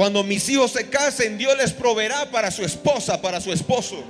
Cuando 0.00 0.24
mis 0.24 0.48
hijos 0.48 0.72
se 0.72 0.88
casen, 0.88 1.36
Dios 1.36 1.54
les 1.58 1.74
proveerá 1.74 2.30
para 2.30 2.50
su 2.50 2.64
esposa, 2.64 3.20
para 3.20 3.38
su 3.38 3.52
esposo. 3.52 4.02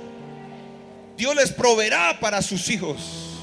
Dios 1.17 1.35
les 1.35 1.51
proveerá 1.51 2.17
para 2.17 2.41
sus 2.41 2.69
hijos. 2.69 3.41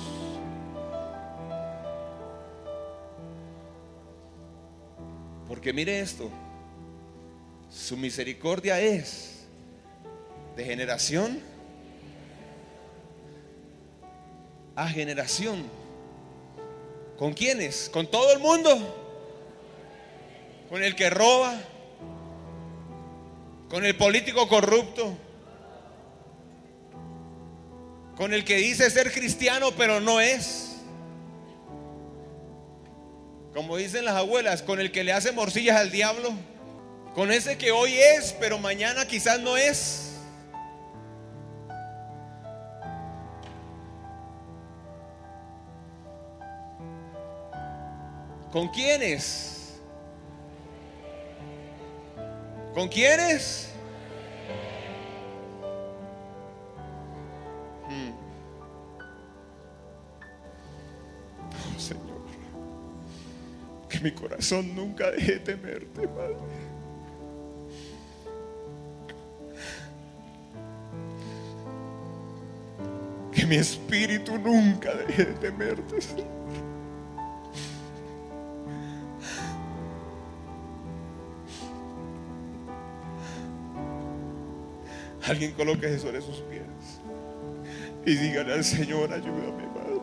Porque 5.47 5.75
mire 5.75 6.00
esto, 6.00 6.31
su 7.71 7.99
misericordia 7.99 8.81
es 8.81 9.40
de 10.57 10.64
generación 10.64 11.43
a 14.75 14.88
generación. 14.88 15.64
¿Con 17.19 17.35
quiénes? 17.35 17.90
¿Con 17.90 18.07
todo 18.07 18.33
el 18.33 18.38
mundo? 18.38 18.71
¿Con 20.71 20.83
el 20.83 20.97
que 20.97 21.11
roba? 21.11 21.61
¿Con 23.69 23.85
el 23.85 23.97
político 23.97 24.49
corrupto? 24.49 25.17
¿Con 28.17 28.33
el 28.33 28.45
que 28.45 28.57
dice 28.57 28.91
ser 28.91 29.13
cristiano 29.13 29.73
pero 29.77 30.01
no 30.01 30.21
es? 30.21 30.77
Como 33.55 33.77
dicen 33.77 34.05
las 34.05 34.17
abuelas, 34.17 34.63
con 34.63 34.81
el 34.81 34.91
que 34.91 35.05
le 35.05 35.13
hace 35.13 35.33
morcillas 35.33 35.77
al 35.77 35.91
diablo. 35.91 36.33
Con 37.15 37.31
ese 37.31 37.59
que 37.59 37.71
hoy 37.71 37.95
es 37.95 38.35
pero 38.41 38.59
mañana 38.59 39.07
quizás 39.07 39.41
no 39.41 39.57
es. 39.57 40.15
¿Con 48.51 48.69
quiénes? 48.69 49.58
¿Con 52.79 52.87
quiénes? 52.87 53.71
Hmm. 57.89 58.13
Oh, 61.51 61.81
Señor, 61.81 62.21
que 63.89 63.99
mi 63.99 64.13
corazón 64.13 64.77
nunca 64.77 65.11
deje 65.11 65.33
de 65.33 65.39
temerte, 65.41 66.07
Padre. 66.07 66.37
Que 73.33 73.45
mi 73.45 73.57
espíritu 73.57 74.39
nunca 74.39 74.95
deje 74.95 75.25
de 75.25 75.35
temerte, 75.35 76.01
Señor. 76.01 76.78
Alguien 85.29 85.53
colóquese 85.53 85.99
sobre 85.99 86.23
sus 86.23 86.39
pies 86.39 86.63
y 88.07 88.15
dígale 88.15 88.55
al 88.55 88.65
Señor, 88.65 89.13
ayúdame, 89.13 89.65
Padre. 89.75 90.01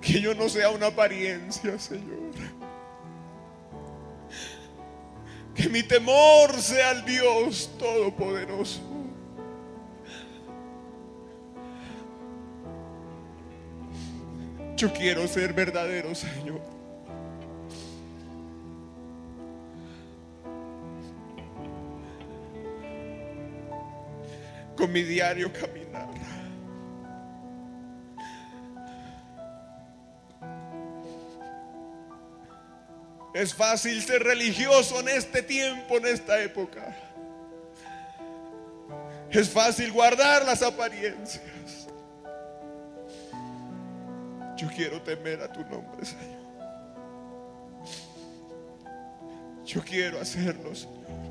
Que 0.00 0.20
yo 0.20 0.34
no 0.34 0.48
sea 0.48 0.70
una 0.70 0.88
apariencia, 0.88 1.78
Señor. 1.78 2.32
Que 5.54 5.68
mi 5.68 5.84
temor 5.84 6.54
sea 6.60 6.90
al 6.90 7.04
Dios 7.04 7.70
Todopoderoso. 7.78 8.80
Yo 14.76 14.92
quiero 14.92 15.28
ser 15.28 15.52
verdadero, 15.52 16.14
Señor. 16.16 16.78
Con 24.78 24.92
mi 24.92 25.02
diario 25.02 25.52
caminar. 25.52 26.08
Es 33.34 33.52
fácil 33.52 34.00
ser 34.02 34.22
religioso 34.22 35.00
en 35.00 35.08
este 35.08 35.42
tiempo, 35.42 35.96
en 35.96 36.06
esta 36.06 36.40
época. 36.40 36.96
Es 39.30 39.50
fácil 39.50 39.92
guardar 39.92 40.44
las 40.44 40.62
apariencias. 40.62 41.88
Yo 44.56 44.68
quiero 44.74 45.02
temer 45.02 45.42
a 45.42 45.52
tu 45.52 45.60
nombre, 45.60 46.04
Señor. 46.04 46.38
Yo 49.64 49.82
quiero 49.82 50.20
hacerlo, 50.20 50.74
Señor. 50.74 51.27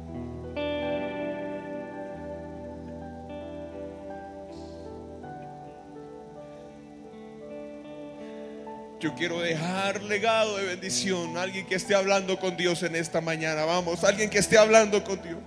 Yo 8.99 9.13
quiero 9.13 9.39
dejar 9.39 10.01
legado 10.03 10.57
de 10.57 10.65
bendición. 10.65 11.37
Alguien 11.37 11.67
que 11.67 11.75
esté 11.75 11.93
hablando 11.93 12.39
con 12.39 12.57
Dios 12.57 12.81
en 12.81 12.95
esta 12.95 13.21
mañana. 13.21 13.63
Vamos, 13.63 14.03
alguien 14.03 14.29
que 14.29 14.39
esté 14.39 14.57
hablando 14.57 15.03
con 15.03 15.21
Dios. 15.21 15.39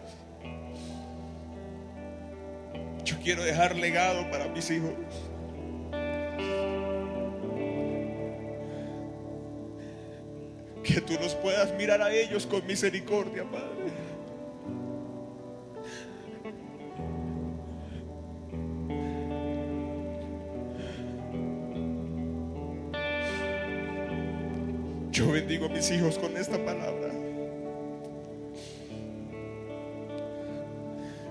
Yo 3.04 3.18
quiero 3.20 3.42
dejar 3.42 3.74
legado 3.74 4.30
para 4.30 4.46
mis 4.46 4.70
hijos. 4.70 4.92
Que 10.84 11.00
tú 11.00 11.14
los 11.20 11.34
puedas 11.34 11.72
mirar 11.74 12.00
a 12.02 12.12
ellos 12.12 12.46
con 12.46 12.64
misericordia, 12.66 13.44
Padre. 13.44 13.99
Mis 25.68 25.90
hijos 25.90 26.18
con 26.18 26.36
esta 26.36 26.64
palabra. 26.64 27.12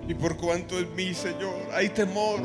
Y 0.07 0.13
por 0.15 0.37
cuanto 0.37 0.77
en 0.79 0.95
mí, 0.95 1.13
Señor, 1.13 1.55
hay 1.71 1.89
temor. 1.89 2.41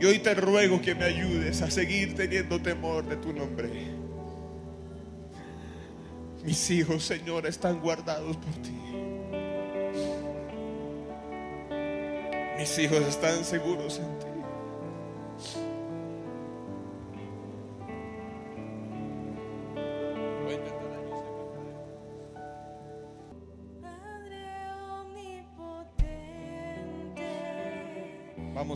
Y 0.00 0.04
hoy 0.04 0.20
te 0.20 0.34
ruego 0.34 0.80
que 0.80 0.94
me 0.94 1.04
ayudes 1.04 1.62
a 1.62 1.70
seguir 1.70 2.14
teniendo 2.14 2.60
temor 2.62 3.04
de 3.04 3.16
tu 3.16 3.32
nombre. 3.32 3.68
Mis 6.44 6.70
hijos, 6.70 7.04
Señor, 7.04 7.46
están 7.46 7.80
guardados 7.80 8.36
por 8.36 8.54
ti. 8.62 8.78
Mis 12.56 12.78
hijos 12.78 13.00
están 13.00 13.44
seguros 13.44 13.98
en 13.98 14.18
ti. 14.18 14.37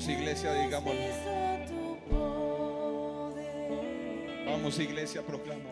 Vamos 0.02 0.18
iglesia, 0.18 0.52
digámoslo. 0.54 1.00
Vamos 4.44 4.78
iglesia, 4.80 5.22
proclama. 5.22 5.70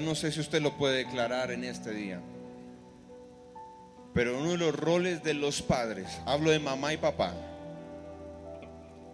No 0.01 0.15
sé 0.15 0.31
si 0.31 0.39
usted 0.39 0.61
lo 0.61 0.77
puede 0.77 0.97
declarar 0.97 1.51
en 1.51 1.63
este 1.63 1.91
día, 1.91 2.21
pero 4.13 4.37
uno 4.37 4.51
de 4.51 4.57
los 4.57 4.75
roles 4.75 5.23
de 5.23 5.33
los 5.33 5.61
padres, 5.61 6.07
hablo 6.25 6.51
de 6.51 6.59
mamá 6.59 6.93
y 6.93 6.97
papá, 6.97 7.33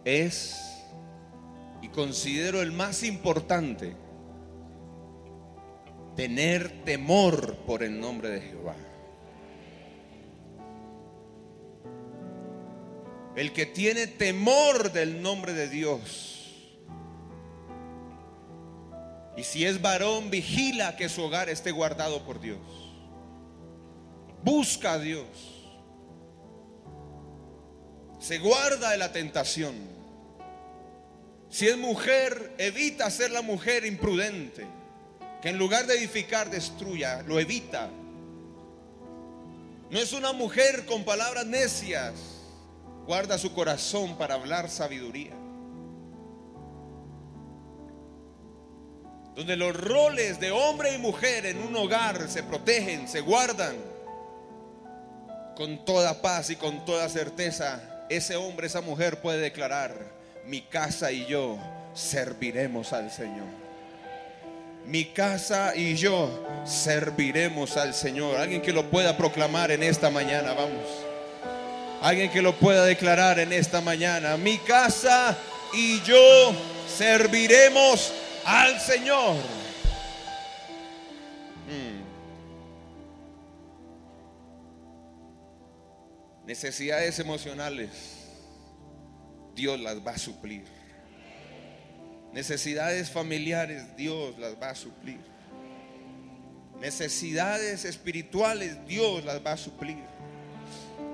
es, 0.05 0.55
y 1.81 1.89
considero 1.89 2.61
el 2.61 2.71
más 2.71 3.03
importante, 3.03 3.95
tener 6.15 6.83
temor 6.83 7.57
por 7.57 7.83
el 7.83 7.99
nombre 7.99 8.29
de 8.29 8.41
Jehová. 8.41 8.75
El 13.35 13.53
que 13.53 13.67
tiene 13.67 14.07
temor 14.07 14.91
del 14.91 15.21
nombre 15.21 15.53
de 15.53 15.69
Dios. 15.69 16.36
Y 19.37 19.43
si 19.43 19.63
es 19.65 19.79
varón, 19.79 20.31
vigila 20.31 20.97
que 20.97 21.09
su 21.09 21.21
hogar 21.21 21.47
esté 21.47 21.69
guardado 21.69 22.23
por 22.25 22.41
Dios. 22.41 22.57
Busca 24.43 24.93
a 24.93 24.99
Dios. 24.99 25.27
Se 28.19 28.39
guarda 28.39 28.89
de 28.89 28.97
la 28.97 29.11
tentación. 29.11 29.75
Si 31.51 31.67
es 31.67 31.77
mujer, 31.77 32.55
evita 32.57 33.11
ser 33.11 33.29
la 33.29 33.43
mujer 33.43 33.85
imprudente. 33.85 34.65
Que 35.43 35.49
en 35.49 35.59
lugar 35.59 35.85
de 35.85 35.99
edificar, 35.99 36.49
destruya. 36.49 37.21
Lo 37.21 37.39
evita. 37.39 37.91
No 39.91 39.99
es 39.99 40.13
una 40.13 40.33
mujer 40.33 40.87
con 40.87 41.03
palabras 41.03 41.45
necias. 41.45 42.13
Guarda 43.05 43.37
su 43.37 43.53
corazón 43.53 44.17
para 44.17 44.33
hablar 44.33 44.67
sabiduría. 44.67 45.36
Donde 49.37 49.55
los 49.55 49.79
roles 49.79 50.39
de 50.39 50.49
hombre 50.49 50.95
y 50.95 50.97
mujer 50.97 51.45
en 51.45 51.59
un 51.59 51.75
hogar 51.75 52.27
se 52.27 52.41
protegen, 52.41 53.07
se 53.07 53.21
guardan 53.21 53.75
con 55.55 55.85
toda 55.85 56.23
paz 56.23 56.49
y 56.49 56.55
con 56.55 56.83
toda 56.85 57.07
certeza. 57.07 57.79
Ese 58.09 58.35
hombre, 58.35 58.65
esa 58.65 58.81
mujer 58.81 59.21
puede 59.21 59.37
declarar, 59.37 59.93
mi 60.43 60.61
casa 60.61 61.11
y 61.11 61.27
yo 61.27 61.59
serviremos 61.93 62.93
al 62.93 63.11
Señor. 63.11 63.45
Mi 64.87 65.05
casa 65.05 65.75
y 65.75 65.95
yo 65.95 66.43
serviremos 66.65 67.77
al 67.77 67.93
Señor. 67.93 68.37
Alguien 68.37 68.63
que 68.63 68.73
lo 68.73 68.89
pueda 68.89 69.17
proclamar 69.17 69.69
en 69.69 69.83
esta 69.83 70.09
mañana, 70.09 70.53
vamos. 70.53 70.87
Alguien 72.01 72.31
que 72.31 72.41
lo 72.41 72.55
pueda 72.55 72.85
declarar 72.85 73.37
en 73.37 73.53
esta 73.53 73.81
mañana. 73.81 74.35
Mi 74.35 74.57
casa 74.57 75.37
y 75.75 76.01
yo 76.01 76.55
serviremos 76.87 78.13
al 78.47 78.79
Señor. 78.79 79.35
Mm. 81.67 82.07
Necesidades 86.47 87.19
emocionales, 87.19 87.89
Dios 89.53 89.79
las 89.79 89.97
va 89.97 90.11
a 90.11 90.17
suplir. 90.17 90.63
Necesidades 92.33 93.11
familiares, 93.11 93.95
Dios 93.97 94.39
las 94.39 94.55
va 94.55 94.69
a 94.69 94.75
suplir. 94.75 95.19
Necesidades 96.79 97.83
espirituales, 97.85 98.77
Dios 98.87 99.25
las 99.25 99.45
va 99.45 99.51
a 99.51 99.57
suplir 99.57 99.97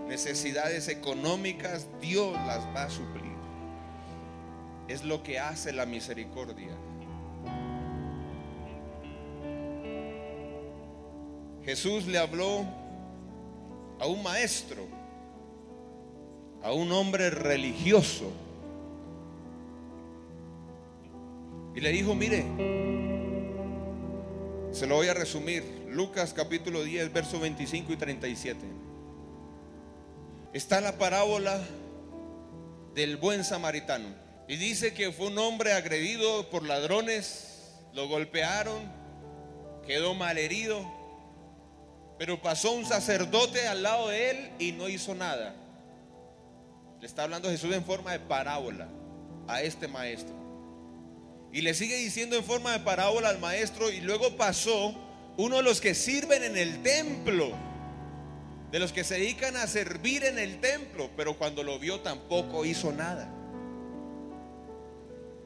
necesidades 0.07 0.89
económicas, 0.89 1.87
Dios 1.99 2.33
las 2.45 2.63
va 2.75 2.83
a 2.83 2.89
suplir. 2.89 3.33
Es 4.87 5.03
lo 5.03 5.23
que 5.23 5.39
hace 5.39 5.73
la 5.73 5.87
misericordia. 5.87 6.69
Jesús 11.65 12.05
le 12.05 12.17
habló 12.17 12.65
a 13.99 14.07
un 14.07 14.21
maestro, 14.21 14.85
a 16.61 16.71
un 16.73 16.91
hombre 16.91 17.29
religioso, 17.29 18.31
y 21.75 21.79
le 21.79 21.91
dijo, 21.91 22.13
mire, 22.13 22.45
se 24.71 24.85
lo 24.85 24.95
voy 24.95 25.07
a 25.07 25.13
resumir, 25.13 25.63
Lucas 25.89 26.33
capítulo 26.33 26.83
10, 26.83 27.13
verso 27.13 27.39
25 27.39 27.93
y 27.93 27.97
37 27.97 28.83
está 30.53 30.79
la 30.81 30.99
parábola 30.99 31.59
del 32.93 33.17
buen 33.17 33.43
samaritano. 33.43 34.07
Y 34.47 34.55
dice 34.57 34.93
que 34.93 35.11
fue 35.11 35.27
un 35.27 35.37
hombre 35.39 35.73
agredido 35.73 36.49
por 36.49 36.63
ladrones, 36.63 37.71
lo 37.93 38.07
golpearon, 38.07 38.79
quedó 39.87 40.13
malherido, 40.13 40.85
pero 42.17 42.41
pasó 42.41 42.71
un 42.71 42.85
sacerdote 42.85 43.67
al 43.67 43.83
lado 43.83 44.09
de 44.09 44.29
él 44.31 44.51
y 44.59 44.71
no 44.71 44.89
hizo 44.89 45.15
nada. 45.15 45.55
Le 46.99 47.07
está 47.07 47.23
hablando 47.23 47.49
Jesús 47.49 47.73
en 47.73 47.83
forma 47.83 48.11
de 48.11 48.19
parábola 48.19 48.87
a 49.47 49.61
este 49.61 49.87
maestro. 49.87 50.35
Y 51.51 51.61
le 51.61 51.73
sigue 51.73 51.97
diciendo 51.97 52.35
en 52.35 52.43
forma 52.43 52.71
de 52.71 52.79
parábola 52.79 53.29
al 53.29 53.39
maestro 53.39 53.91
y 53.91 53.99
luego 53.99 54.35
pasó 54.37 54.95
uno 55.37 55.57
de 55.57 55.63
los 55.63 55.81
que 55.81 55.95
sirven 55.95 56.43
en 56.43 56.57
el 56.57 56.81
templo 56.81 57.53
de 58.71 58.79
los 58.79 58.91
que 58.91 59.03
se 59.03 59.15
dedican 59.15 59.55
a 59.55 59.67
servir 59.67 60.23
en 60.23 60.39
el 60.39 60.59
templo, 60.59 61.11
pero 61.15 61.37
cuando 61.37 61.61
lo 61.61 61.77
vio 61.77 61.99
tampoco 61.99 62.65
hizo 62.65 62.91
nada. 62.91 63.29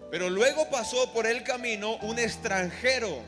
Pero 0.10 0.30
luego 0.30 0.69
pasó 0.69 1.12
por 1.12 1.27
el 1.27 1.43
camino 1.43 1.97
un 2.03 2.19
extranjero. 2.19 3.19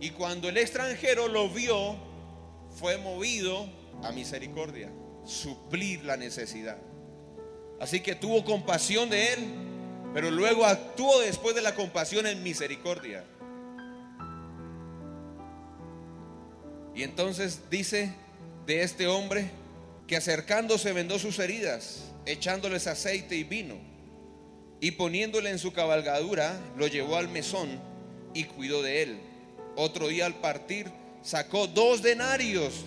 Y 0.00 0.10
cuando 0.10 0.48
el 0.48 0.56
extranjero 0.56 1.28
lo 1.28 1.48
vio, 1.48 1.96
fue 2.78 2.96
movido 2.98 3.68
a 4.02 4.12
misericordia, 4.12 4.90
suplir 5.24 6.04
la 6.04 6.16
necesidad. 6.16 6.78
Así 7.80 8.00
que 8.00 8.14
tuvo 8.14 8.44
compasión 8.44 9.10
de 9.10 9.32
él, 9.32 9.40
pero 10.14 10.30
luego 10.30 10.64
actuó 10.64 11.20
después 11.20 11.54
de 11.54 11.62
la 11.62 11.74
compasión 11.74 12.26
en 12.26 12.42
misericordia. 12.42 13.24
Y 16.94 17.02
entonces 17.02 17.62
dice 17.70 18.12
de 18.66 18.82
este 18.82 19.06
hombre 19.06 19.50
que 20.06 20.16
acercándose 20.16 20.92
vendó 20.92 21.18
sus 21.18 21.38
heridas, 21.38 22.10
echándoles 22.26 22.86
aceite 22.86 23.36
y 23.36 23.44
vino, 23.44 23.76
y 24.80 24.92
poniéndole 24.92 25.50
en 25.50 25.58
su 25.58 25.72
cabalgadura, 25.72 26.58
lo 26.76 26.86
llevó 26.86 27.16
al 27.16 27.28
mesón 27.28 27.80
y 28.34 28.44
cuidó 28.44 28.82
de 28.82 29.02
él. 29.02 29.20
Otro 29.80 30.08
día 30.08 30.26
al 30.26 30.34
partir, 30.34 30.90
sacó 31.22 31.68
dos 31.68 32.02
denarios 32.02 32.84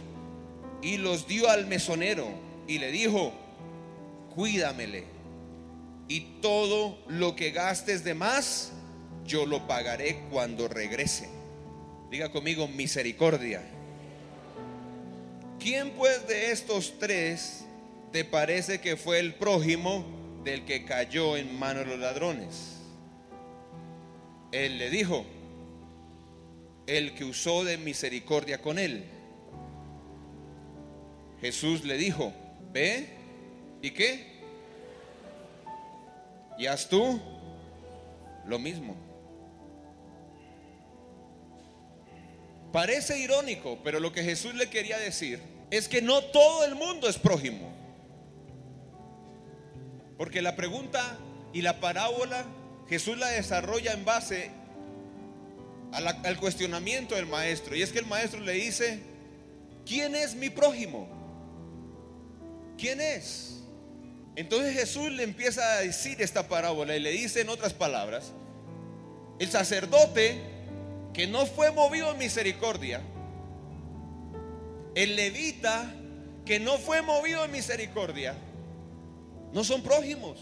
y 0.82 0.98
los 0.98 1.26
dio 1.26 1.50
al 1.50 1.66
mesonero 1.66 2.28
y 2.68 2.80
le 2.80 2.92
dijo, 2.92 3.32
cuídamele, 4.36 5.06
y 6.10 6.20
todo 6.42 6.98
lo 7.08 7.34
que 7.34 7.52
gastes 7.52 8.04
de 8.04 8.14
más, 8.14 8.74
yo 9.26 9.46
lo 9.46 9.68
pagaré 9.68 10.20
cuando 10.32 10.68
regrese. 10.68 11.30
Diga 12.10 12.30
conmigo, 12.30 12.68
misericordia. 12.68 13.62
¿Quién 15.62 15.92
pues 15.92 16.28
de 16.28 16.52
estos 16.52 17.00
tres 17.00 17.64
te 18.12 18.26
parece 18.26 18.82
que 18.82 18.98
fue 18.98 19.20
el 19.20 19.34
prójimo 19.36 20.04
del 20.44 20.66
que 20.66 20.84
cayó 20.84 21.38
en 21.38 21.58
manos 21.58 21.86
de 21.86 21.92
los 21.92 22.00
ladrones? 22.00 22.82
Él 24.52 24.78
le 24.78 24.90
dijo, 24.90 25.26
el 26.98 27.14
que 27.14 27.24
usó 27.24 27.64
de 27.64 27.78
misericordia 27.78 28.62
con 28.62 28.78
él. 28.80 29.06
Jesús 31.40 31.84
le 31.84 31.98
dijo, 31.98 32.34
ve, 32.72 33.10
¿y 33.82 33.92
qué? 33.92 34.42
¿Y 36.58 36.68
haz 36.68 36.88
tú 36.90 37.20
lo 38.46 38.60
mismo? 38.60 38.96
Parece 42.72 43.20
irónico, 43.20 43.80
pero 43.84 44.00
lo 44.00 44.12
que 44.12 44.24
Jesús 44.24 44.54
le 44.56 44.70
quería 44.70 44.98
decir 44.98 45.42
es 45.72 45.88
que 45.88 46.02
no 46.02 46.22
todo 46.26 46.64
el 46.66 46.76
mundo 46.76 47.10
es 47.10 47.18
prójimo. 47.18 47.72
Porque 50.18 50.42
la 50.42 50.56
pregunta 50.56 51.18
y 51.54 51.62
la 51.62 51.80
parábola 51.80 52.46
Jesús 52.92 53.18
la 53.18 53.30
desarrolla 53.30 53.94
en 53.94 54.04
base 54.04 54.52
al 55.92 56.40
cuestionamiento 56.40 57.16
del 57.16 57.28
maestro. 57.28 57.76
Y 57.76 57.82
es 57.82 57.92
que 57.92 58.00
el 58.00 58.06
maestro 58.06 58.40
le 58.40 58.54
dice, 58.54 59.02
¿quién 59.86 60.16
es 60.16 60.36
mi 60.36 60.50
prójimo? 60.50 61.08
¿Quién 62.78 63.02
es? 63.02 63.62
Entonces 64.36 64.74
Jesús 64.74 65.12
le 65.12 65.24
empieza 65.24 65.62
a 65.74 65.82
decir 65.82 66.22
esta 66.22 66.48
parábola 66.48 66.96
y 66.96 67.00
le 67.00 67.12
dice 67.12 67.42
en 67.42 67.50
otras 67.50 67.74
palabras, 67.74 68.32
el 69.40 69.50
sacerdote 69.50 70.40
que 71.14 71.28
no 71.28 71.46
fue 71.46 71.72
movido 71.72 72.12
en 72.12 72.18
misericordia, 72.18 73.02
el 74.96 75.16
levita 75.16 75.94
que 76.46 76.60
no 76.60 76.78
fue 76.78 77.02
movido 77.02 77.44
en 77.44 77.52
misericordia, 77.52 78.36
no 79.54 79.64
son 79.64 79.82
prójimos. 79.82 80.40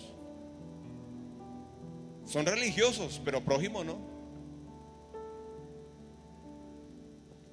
Son 2.25 2.45
religiosos, 2.45 3.19
pero 3.25 3.43
prójimo 3.43 3.83
no. 3.83 4.08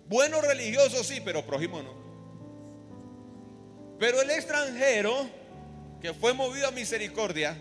Buenos 0.08 0.46
religiosos 0.46 1.06
sí, 1.06 1.20
pero 1.24 1.44
prójimo 1.44 1.82
no. 1.82 1.94
Pero 3.98 4.20
el 4.20 4.30
extranjero 4.30 5.28
que 6.00 6.12
fue 6.12 6.32
movido 6.32 6.68
a 6.68 6.70
misericordia 6.70 7.56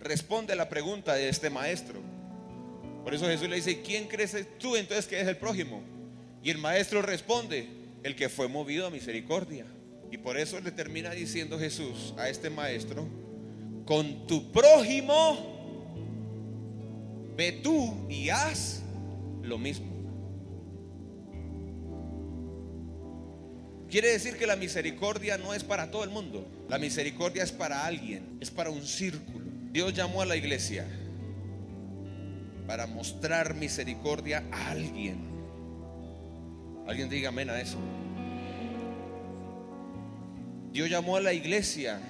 responde 0.00 0.54
a 0.54 0.56
la 0.56 0.68
pregunta 0.68 1.14
de 1.14 1.28
este 1.28 1.50
maestro. 1.50 2.00
Por 3.04 3.14
eso 3.14 3.26
Jesús 3.26 3.48
le 3.48 3.56
dice, 3.56 3.82
¿quién 3.82 4.08
crees 4.08 4.36
tú 4.58 4.76
entonces 4.76 5.06
que 5.06 5.20
es 5.20 5.28
el 5.28 5.36
prójimo? 5.36 5.82
Y 6.42 6.50
el 6.50 6.58
maestro 6.58 7.02
responde, 7.02 7.68
el 8.02 8.16
que 8.16 8.28
fue 8.28 8.48
movido 8.48 8.86
a 8.86 8.90
misericordia. 8.90 9.64
Y 10.10 10.18
por 10.18 10.36
eso 10.36 10.60
le 10.60 10.72
termina 10.72 11.10
diciendo 11.10 11.58
Jesús 11.58 12.14
a 12.18 12.28
este 12.28 12.50
maestro, 12.50 13.06
con 13.86 14.26
tu 14.26 14.50
prójimo, 14.52 15.52
ve 17.36 17.52
tú 17.52 18.06
y 18.08 18.28
haz 18.28 18.82
lo 19.42 19.58
mismo. 19.58 19.91
Quiere 23.92 24.08
decir 24.08 24.38
que 24.38 24.46
la 24.46 24.56
misericordia 24.56 25.36
no 25.36 25.52
es 25.52 25.64
para 25.64 25.90
todo 25.90 26.02
el 26.02 26.08
mundo. 26.08 26.46
La 26.70 26.78
misericordia 26.78 27.42
es 27.42 27.52
para 27.52 27.84
alguien, 27.84 28.38
es 28.40 28.50
para 28.50 28.70
un 28.70 28.86
círculo. 28.86 29.44
Dios 29.70 29.92
llamó 29.92 30.22
a 30.22 30.24
la 30.24 30.34
iglesia 30.34 30.86
para 32.66 32.86
mostrar 32.86 33.52
misericordia 33.52 34.44
a 34.50 34.70
alguien. 34.70 35.18
Alguien 36.86 37.10
diga 37.10 37.28
amén 37.28 37.50
a 37.50 37.60
eso. 37.60 37.76
Dios 40.72 40.88
llamó 40.88 41.18
a 41.18 41.20
la 41.20 41.34
iglesia 41.34 42.00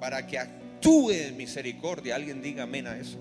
para 0.00 0.26
que 0.26 0.38
actúe 0.38 1.10
en 1.10 1.36
misericordia. 1.36 2.14
Alguien 2.14 2.40
diga 2.40 2.62
amén 2.62 2.86
a 2.86 2.96
eso. 2.96 3.18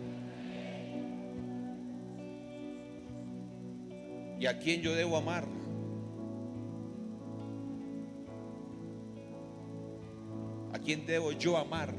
¿Y 4.40 4.46
a 4.46 4.58
quién 4.58 4.82
yo 4.82 4.96
debo 4.96 5.18
amar? 5.18 5.63
Quién 10.84 11.06
debo 11.06 11.32
yo 11.32 11.58
amar? 11.58 11.94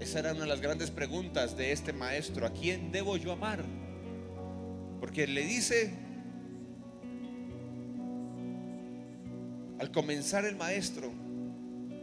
Esa 0.00 0.18
era 0.18 0.32
una 0.32 0.42
de 0.42 0.48
las 0.48 0.60
grandes 0.60 0.90
preguntas 0.90 1.56
de 1.56 1.72
este 1.72 1.92
maestro. 1.92 2.46
¿A 2.46 2.52
quién 2.52 2.92
debo 2.92 3.16
yo 3.16 3.32
amar? 3.32 3.64
Porque 5.00 5.26
le 5.26 5.42
dice, 5.42 5.94
al 9.78 9.90
comenzar 9.90 10.44
el 10.44 10.56
maestro, 10.56 11.10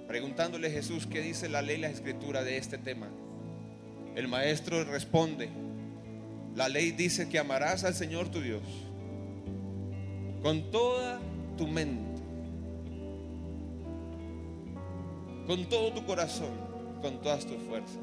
preguntándole 0.08 0.68
a 0.68 0.72
Jesús 0.72 1.08
qué 1.08 1.22
dice 1.22 1.48
la 1.48 1.62
ley 1.62 1.78
y 1.78 1.82
la 1.82 1.90
escritura 1.90 2.44
de 2.44 2.58
este 2.58 2.78
tema, 2.78 3.08
el 4.16 4.28
maestro 4.28 4.84
responde, 4.84 5.50
la 6.56 6.68
ley 6.68 6.92
dice 6.92 7.30
que 7.30 7.40
amarás 7.40 7.84
al 7.84 7.94
Señor 7.94 8.30
tu 8.30 8.42
Dios 8.42 8.64
con 10.42 10.72
toda 10.72 11.20
tu 11.58 11.68
mente, 11.68 12.11
con 15.48 15.66
todo 15.66 15.92
tu 15.94 16.06
corazón, 16.06 16.52
con 17.02 17.22
todas 17.22 17.46
tus 17.46 17.58
fuerzas. 17.64 18.00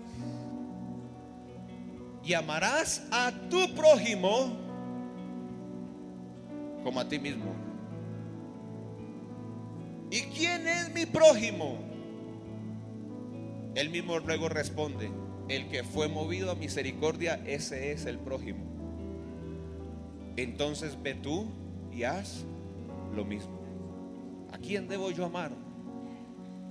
Y 2.24 2.35
amarás 2.35 3.07
a 3.11 3.33
tu 3.48 3.74
prójimo 3.74 4.57
como 6.85 7.01
a 7.01 7.09
ti 7.09 7.18
mismo. 7.18 7.55
¿Y 10.11 10.22
quién 10.22 10.66
es 10.66 10.92
mi 10.94 11.07
prójimo? 11.07 11.79
Él 13.74 13.90
mismo 13.90 14.18
luego 14.18 14.48
responde, 14.48 15.11
el 15.48 15.68
que 15.68 15.85
fue 15.85 16.09
movido 16.09 16.51
a 16.51 16.55
misericordia, 16.55 17.40
ese 17.46 17.92
es 17.92 18.07
el 18.07 18.18
prójimo. 18.18 18.64
Entonces 20.37 20.96
ve 21.03 21.14
tú 21.14 21.46
y 21.92 22.05
haz 22.05 22.44
lo 23.14 23.24
mismo. 23.24 23.59
¿A 24.53 24.59
quién 24.59 24.88
debo 24.88 25.11
yo 25.11 25.24
amar? 25.24 25.53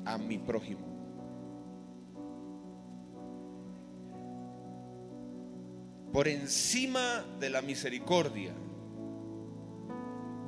A 0.07 0.17
mi 0.17 0.37
prójimo. 0.37 0.87
Por 6.13 6.29
encima 6.29 7.25
de 7.41 7.49
la 7.49 7.61
misericordia 7.61 8.53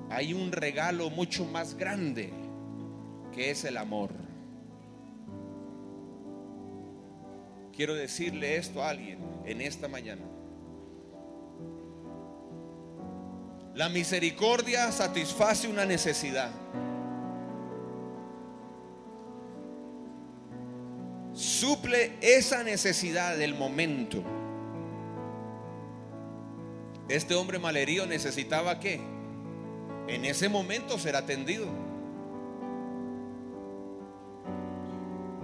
hay 0.10 0.34
un 0.34 0.54
regalo 0.54 1.10
mucho 1.10 1.43
más 1.43 1.76
grande 1.76 2.32
que 3.34 3.52
es 3.52 3.65
el 3.65 3.76
amor. 3.76 4.12
Quiero 7.76 7.93
decirle 7.95 8.56
esto 8.56 8.82
a 8.82 8.89
alguien 8.89 9.19
en 9.45 9.60
esta 9.60 9.89
mañana. 9.89 10.24
La 13.76 13.89
misericordia 13.89 14.89
satisface 14.93 15.67
una 15.67 15.86
necesidad. 15.86 16.52
Suple 21.60 22.13
esa 22.22 22.63
necesidad 22.63 23.36
del 23.36 23.54
momento. 23.54 24.24
Este 27.10 27.36
hombre 27.36 27.60
malherido 27.60 28.06
necesitaba 28.06 28.80
qué? 28.80 29.02
En 30.08 30.24
ese 30.24 30.48
momento 30.48 30.98
ser 30.98 31.17
atendido. 31.17 31.67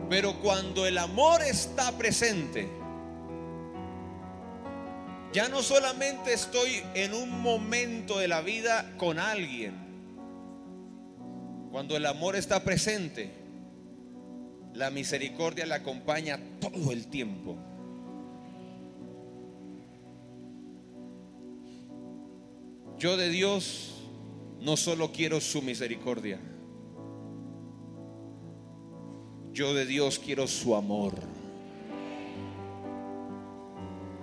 Pero 0.10 0.40
cuando 0.40 0.86
el 0.86 1.00
amor 1.00 1.42
está 1.42 1.92
presente, 1.98 2.70
ya 5.34 5.50
no 5.50 5.62
solamente 5.62 6.32
estoy 6.32 6.82
en 6.94 7.14
un 7.14 7.42
momento 7.42 8.20
de 8.20 8.30
la 8.30 8.40
vida 8.40 8.94
con 8.96 9.20
alguien. 9.20 9.76
Cuando 11.74 11.98
el 11.98 12.06
amor 12.06 12.38
está 12.38 12.64
presente, 12.64 13.45
la 14.76 14.90
misericordia 14.90 15.66
le 15.66 15.74
acompaña 15.74 16.38
todo 16.60 16.92
el 16.92 17.08
tiempo. 17.08 17.56
Yo 22.98 23.18
de 23.18 23.30
Dios 23.30 23.96
no 24.60 24.76
solo 24.76 25.12
quiero 25.12 25.40
su 25.40 25.62
misericordia. 25.62 26.40
Yo 29.54 29.74
de 29.74 29.86
Dios 29.86 30.20
quiero 30.20 30.48
su 30.48 30.76
amor. 30.76 31.14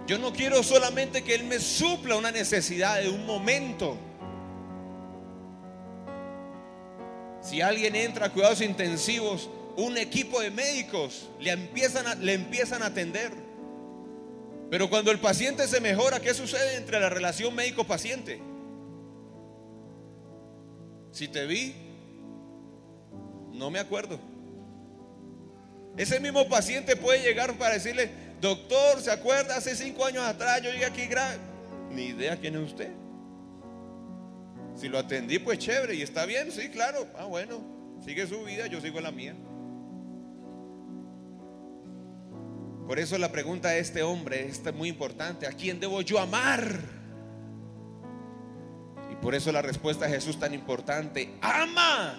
Yo 0.07 0.19
no 0.19 0.33
quiero 0.33 0.62
solamente 0.62 1.23
que 1.23 1.35
Él 1.35 1.45
me 1.45 1.59
supla 1.61 2.17
una 2.17 2.31
necesidad 2.31 3.01
de 3.01 3.09
un 3.09 3.25
momento. 3.25 3.97
Si 7.41 7.62
alguien 7.62 7.97
entra 7.97 8.27
a 8.27 8.31
cuidados 8.31 8.61
intensivos, 8.61 9.49
un 9.77 9.97
equipo 9.97 10.41
de 10.41 10.51
médicos 10.51 11.31
le 11.41 11.51
empiezan 11.51 12.07
a, 12.07 12.15
le 12.15 12.35
empiezan 12.35 12.83
a 12.83 12.87
atender. 12.87 13.33
Pero 14.71 14.89
cuando 14.89 15.11
el 15.11 15.19
paciente 15.19 15.67
se 15.67 15.81
mejora, 15.81 16.21
¿qué 16.21 16.35
sucede 16.35 16.77
entre 16.77 16.99
la 16.99 17.09
relación 17.09 17.55
médico-paciente? 17.55 18.41
Si 21.11 21.29
te 21.29 21.47
vi, 21.47 21.75
no 23.53 23.71
me 23.71 23.79
acuerdo. 23.79 24.19
Ese 25.97 26.21
mismo 26.21 26.49
paciente 26.49 26.97
puede 26.97 27.23
llegar 27.23 27.59
para 27.59 27.75
decirle, 27.75 28.11
doctor, 28.41 29.01
¿se 29.01 29.11
acuerda? 29.11 29.57
Hace 29.57 29.77
cinco 29.77 30.07
años 30.07 30.25
atrás 30.25 30.63
yo 30.63 30.71
llegué 30.71 30.87
aquí 30.87 31.07
grave. 31.07 31.37
Ni 31.91 32.07
idea 32.07 32.39
quién 32.39 32.57
es 32.57 32.63
usted. 32.63 32.91
Si 34.75 34.89
lo 34.89 34.99
atendí, 34.99 35.39
pues 35.39 35.59
chévere. 35.59 35.95
Y 35.95 36.03
está 36.03 36.25
bien, 36.25 36.51
sí, 36.51 36.71
claro. 36.71 37.07
Ah, 37.19 37.27
bueno. 37.27 37.61
Sigue 38.03 38.27
su 38.27 38.43
vida, 38.43 38.67
yo 38.67 38.81
sigo 38.81 39.01
la 39.01 39.13
mía. 39.13 39.37
Por 42.93 42.99
eso 42.99 43.17
la 43.17 43.33
pregunta 43.33 43.71
de 43.71 43.79
este 43.79 44.03
hombre 44.03 44.47
es 44.47 44.75
muy 44.75 44.91
importante. 44.91 45.47
¿A 45.47 45.53
quién 45.53 45.81
debo 45.81 46.03
yo 46.03 46.21
amar? 46.21 46.79
Y 49.11 49.15
por 49.15 49.35
eso 49.35 49.51
la 49.51 49.63
respuesta 49.63 50.05
de 50.05 50.13
Jesús 50.13 50.39
tan 50.39 50.53
importante. 50.53 51.33
Ama. 51.41 52.15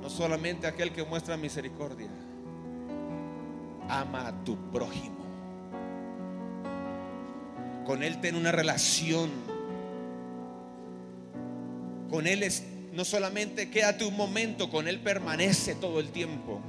No 0.00 0.08
solamente 0.08 0.68
aquel 0.68 0.92
que 0.92 1.02
muestra 1.02 1.36
misericordia. 1.36 2.08
Ama 3.88 4.28
a 4.28 4.44
tu 4.44 4.56
prójimo. 4.70 5.24
Con 7.84 8.04
Él 8.04 8.20
ten 8.20 8.36
una 8.36 8.52
relación. 8.52 9.28
Con 12.08 12.28
Él 12.28 12.44
es, 12.44 12.62
no 12.92 13.04
solamente 13.04 13.70
quédate 13.70 14.04
un 14.04 14.16
momento, 14.16 14.70
con 14.70 14.86
Él 14.86 15.00
permanece 15.00 15.74
todo 15.74 15.98
el 15.98 16.12
tiempo. 16.12 16.62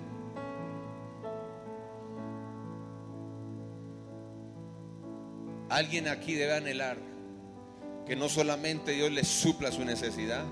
Alguien 5.73 6.07
aquí 6.07 6.35
debe 6.35 6.53
anhelar 6.53 6.97
que 8.05 8.15
no 8.15 8.29
solamente 8.29 8.91
Dios 8.91 9.11
le 9.11 9.23
supla 9.23 9.71
su 9.71 9.83
necesidad, 9.83 10.43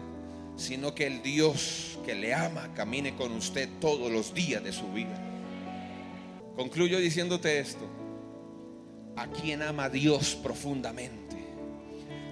sino 0.57 0.95
que 0.95 1.05
el 1.05 1.21
Dios 1.21 1.99
que 2.03 2.15
le 2.15 2.33
ama 2.33 2.73
camine 2.73 3.13
con 3.15 3.31
usted 3.33 3.69
todos 3.79 4.11
los 4.11 4.33
días 4.33 4.63
de 4.63 4.73
su 4.73 4.91
vida. 4.91 5.15
Concluyo 6.55 6.97
diciéndote 6.97 7.59
esto. 7.59 7.87
¿A 9.15 9.27
quién 9.27 9.61
ama 9.61 9.89
Dios 9.89 10.35
profundamente? 10.41 11.37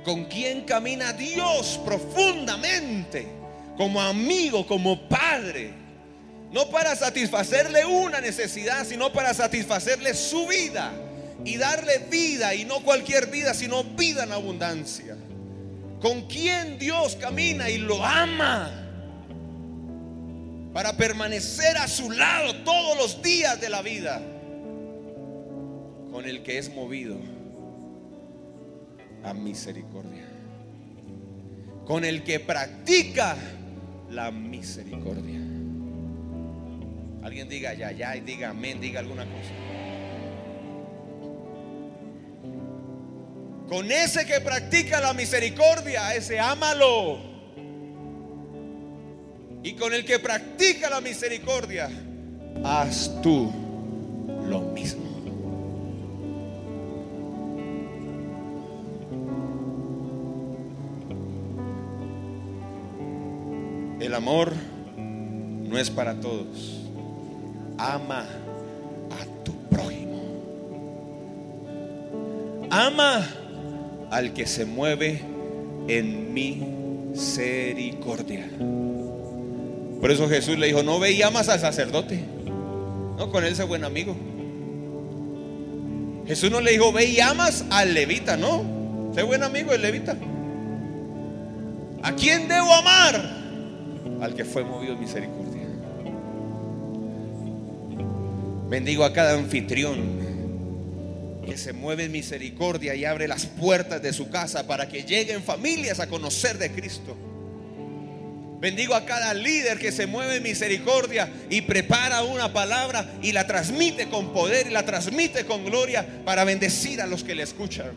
¿Con 0.04 0.25
quién 0.25 0.62
camina 0.62 1.13
Dios 1.13 1.80
profundamente? 1.86 3.28
Como 3.78 4.02
amigo, 4.02 4.65
como 4.65 5.08
padre. 5.08 5.73
No 6.52 6.71
para 6.71 6.95
satisfacerle 6.95 7.86
una 7.86 8.19
necesidad, 8.19 8.84
sino 8.84 9.13
para 9.13 9.36
satisfacerle 9.36 10.15
su 10.15 10.47
vida 10.47 10.91
y 11.45 11.58
darle 11.58 11.99
vida 12.10 12.54
y 12.54 12.65
no 12.65 12.82
cualquier 12.82 13.28
vida, 13.28 13.54
sino 13.54 13.84
vida 13.84 14.23
en 14.23 14.32
abundancia. 14.32 15.15
¿Con 16.02 16.28
quién 16.28 16.78
Dios 16.80 17.15
camina 17.15 17.69
y 17.69 17.78
lo 17.78 18.04
ama? 18.04 18.71
Para 20.73 20.95
permanecer 20.95 21.78
a 21.78 21.88
su 21.88 22.12
lado 22.12 22.56
todos 22.63 22.97
los 22.97 23.21
días 23.21 23.60
de 23.60 23.69
la 23.69 23.82
vida. 23.82 24.21
Con 26.12 26.25
el 26.25 26.43
que 26.43 26.58
es 26.58 26.73
movido 26.73 27.17
a 29.23 29.34
misericordia. 29.34 30.25
Con 31.86 32.06
el 32.06 32.23
que 32.23 32.39
practica 32.39 33.36
la 34.10 34.32
misericordia. 34.32 35.39
Alguien 37.23 37.49
diga 37.49 37.73
ya, 37.73 37.91
ya, 37.91 38.15
y 38.15 38.21
diga 38.21 38.52
amén, 38.52 38.80
diga 38.80 39.02
alguna 39.02 39.25
cosa. 39.25 39.68
Con 43.69 43.91
ese 43.91 44.25
que 44.25 44.41
practica 44.41 44.99
la 44.99 45.13
misericordia, 45.13 46.15
ese 46.15 46.39
ámalo. 46.39 47.19
Y 49.62 49.73
con 49.73 49.93
el 49.93 50.03
que 50.03 50.17
practica 50.17 50.89
la 50.89 51.01
misericordia, 51.01 51.88
haz 52.63 53.12
tú 53.21 53.51
lo 54.47 54.62
mismo. 54.62 55.08
El 63.99 64.15
amor 64.15 64.53
no 64.97 65.77
es 65.77 65.91
para 65.91 66.15
todos. 66.19 66.79
Ama 67.77 68.25
a 69.12 69.43
tu 69.43 69.53
prójimo. 69.69 70.23
Ama 72.71 73.27
al 74.09 74.33
que 74.33 74.47
se 74.47 74.65
mueve 74.65 75.21
en 75.87 76.33
misericordia. 76.33 78.49
Por 80.01 80.11
eso 80.11 80.27
Jesús 80.29 80.57
le 80.57 80.67
dijo, 80.67 80.83
no 80.83 80.99
ve 80.99 81.11
y 81.11 81.21
amas 81.21 81.49
al 81.49 81.59
sacerdote. 81.59 82.23
No, 83.17 83.29
con 83.31 83.43
él 83.43 83.53
se 83.55 83.63
buen 83.63 83.83
amigo. 83.83 84.15
Jesús 86.25 86.49
no 86.51 86.61
le 86.61 86.71
dijo, 86.71 86.93
ve 86.93 87.05
y 87.05 87.19
amas 87.19 87.65
al 87.69 87.93
levita, 87.93 88.37
no. 88.37 89.11
Sé 89.13 89.23
buen 89.23 89.43
amigo 89.43 89.71
del 89.71 89.81
levita. 89.81 90.15
¿A 92.01 92.13
quién 92.13 92.47
debo 92.47 92.73
amar? 92.73 93.39
Al 94.21 94.33
que 94.35 94.45
fue 94.45 94.63
movido 94.63 94.93
en 94.93 95.01
misericordia. 95.01 95.67
Bendigo 98.69 99.03
a 99.03 99.11
cada 99.11 99.33
anfitrión 99.33 100.28
que 101.49 101.57
se 101.57 101.73
mueve 101.73 102.05
en 102.05 102.12
misericordia 102.12 102.95
y 102.95 103.05
abre 103.05 103.27
las 103.27 103.45
puertas 103.45 104.01
de 104.01 104.13
su 104.13 104.29
casa 104.29 104.67
para 104.67 104.88
que 104.88 105.03
lleguen 105.03 105.43
familias 105.43 105.99
a 105.99 106.07
conocer 106.07 106.57
de 106.57 106.71
Cristo. 106.71 107.17
Bendigo 108.59 108.93
a 108.93 109.05
cada 109.05 109.33
líder 109.33 109.79
que 109.79 109.91
se 109.91 110.05
mueve 110.05 110.35
en 110.35 110.43
misericordia 110.43 111.31
y 111.49 111.62
prepara 111.62 112.23
una 112.23 112.51
palabra 112.51 113.09
y 113.21 113.31
la 113.31 113.47
transmite 113.47 114.09
con 114.09 114.33
poder 114.33 114.67
y 114.67 114.71
la 114.71 114.85
transmite 114.85 115.45
con 115.45 115.63
gloria 115.63 116.05
para 116.25 116.43
bendecir 116.43 117.01
a 117.01 117.07
los 117.07 117.23
que 117.23 117.35
le 117.35 117.43
escuchan. 117.43 117.91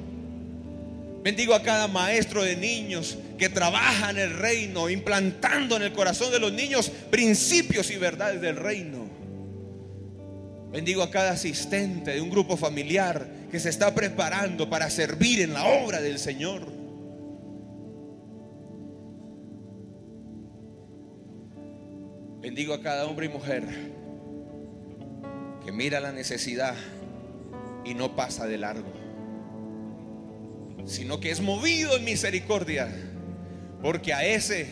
Bendigo 1.24 1.54
a 1.54 1.62
cada 1.62 1.88
maestro 1.88 2.42
de 2.42 2.56
niños 2.56 3.18
que 3.38 3.48
trabaja 3.48 4.10
en 4.10 4.18
el 4.18 4.38
reino, 4.38 4.88
implantando 4.88 5.76
en 5.76 5.82
el 5.82 5.92
corazón 5.92 6.32
de 6.32 6.38
los 6.38 6.52
niños 6.52 6.90
principios 7.10 7.90
y 7.90 7.96
verdades 7.96 8.40
del 8.40 8.56
reino. 8.56 9.08
Bendigo 10.72 11.02
a 11.02 11.10
cada 11.10 11.32
asistente 11.32 12.12
de 12.12 12.20
un 12.20 12.30
grupo 12.30 12.56
familiar 12.56 13.41
que 13.52 13.60
se 13.60 13.68
está 13.68 13.94
preparando 13.94 14.70
para 14.70 14.88
servir 14.88 15.42
en 15.42 15.52
la 15.52 15.66
obra 15.66 16.00
del 16.00 16.18
Señor. 16.18 16.62
Bendigo 22.40 22.72
a 22.72 22.80
cada 22.80 23.04
hombre 23.06 23.26
y 23.26 23.28
mujer 23.28 23.62
que 25.62 25.70
mira 25.70 26.00
la 26.00 26.12
necesidad 26.12 26.74
y 27.84 27.92
no 27.92 28.16
pasa 28.16 28.46
de 28.46 28.56
largo, 28.56 28.90
sino 30.86 31.20
que 31.20 31.30
es 31.30 31.42
movido 31.42 31.94
en 31.98 32.06
misericordia, 32.06 32.88
porque 33.82 34.14
a 34.14 34.24
ese 34.24 34.66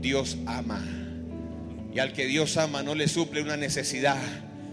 Dios 0.00 0.36
ama. 0.46 0.84
Y 1.94 2.00
al 2.00 2.12
que 2.12 2.26
Dios 2.26 2.56
ama 2.56 2.82
no 2.82 2.96
le 2.96 3.06
suple 3.06 3.40
una 3.40 3.56
necesidad, 3.56 4.20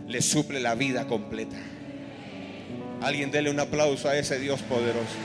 le 0.07 0.23
suple 0.23 0.59
la 0.59 0.73
vida 0.73 1.07
completa. 1.07 1.72
Alguien 3.03 3.31
dele 3.31 3.49
un 3.49 3.59
aplauso 3.59 4.07
a 4.07 4.17
ese 4.17 4.39
Dios 4.39 4.61
poderoso. 4.61 5.17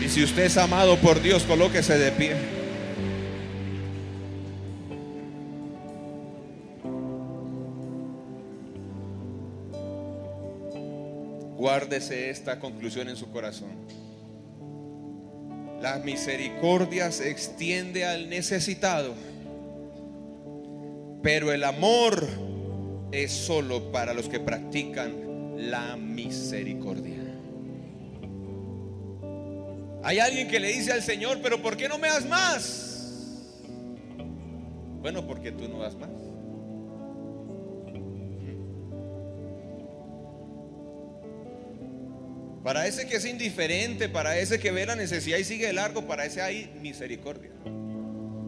Y 0.00 0.08
si 0.08 0.22
usted 0.22 0.44
es 0.44 0.56
amado 0.56 0.96
por 0.98 1.20
Dios, 1.20 1.42
colóquese 1.42 1.98
de 1.98 2.12
pie. 2.12 2.36
Guárdese 11.56 12.30
esta 12.30 12.60
conclusión 12.60 13.08
en 13.08 13.16
su 13.16 13.32
corazón. 13.32 13.70
La 15.82 15.98
misericordia 15.98 17.10
se 17.10 17.30
extiende 17.30 18.04
al 18.04 18.30
necesitado, 18.30 19.14
pero 21.22 21.52
el 21.52 21.64
amor 21.64 22.26
es 23.12 23.32
solo 23.32 23.90
para 23.92 24.14
los 24.14 24.28
que 24.28 24.40
practican 24.40 25.70
la 25.70 25.96
misericordia. 25.96 27.18
Hay 30.02 30.18
alguien 30.18 30.48
que 30.48 30.60
le 30.60 30.68
dice 30.68 30.92
al 30.92 31.02
Señor, 31.02 31.40
pero 31.42 31.60
¿por 31.60 31.76
qué 31.76 31.88
no 31.88 31.98
me 31.98 32.08
das 32.08 32.26
más? 32.26 32.86
Bueno, 35.02 35.26
porque 35.26 35.52
tú 35.52 35.68
no 35.68 35.78
das 35.80 35.94
más. 35.96 36.10
Para 42.62 42.86
ese 42.86 43.06
que 43.06 43.16
es 43.16 43.24
indiferente, 43.24 44.08
para 44.08 44.38
ese 44.38 44.58
que 44.58 44.70
ve 44.70 44.84
la 44.84 44.94
necesidad 44.94 45.38
y 45.38 45.44
sigue 45.44 45.72
largo, 45.72 46.06
para 46.06 46.26
ese 46.26 46.42
hay 46.42 46.70
misericordia. 46.80 47.50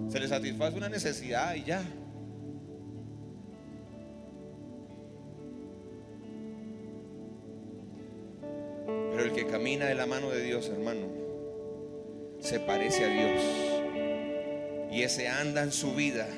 Se 0.08 0.20
le 0.20 0.28
satisface 0.28 0.76
una 0.76 0.90
necesidad 0.90 1.54
y 1.54 1.64
ya. 1.64 1.82
De 9.86 9.94
la 9.94 10.06
mano 10.06 10.30
de 10.30 10.42
Dios, 10.42 10.68
hermano, 10.68 11.08
se 12.40 12.60
parece 12.60 13.04
a 13.04 13.08
Dios. 13.08 13.42
Y 14.92 15.02
ese 15.02 15.28
anda 15.28 15.62
en 15.62 15.72
su 15.72 15.94
vida 15.94 16.28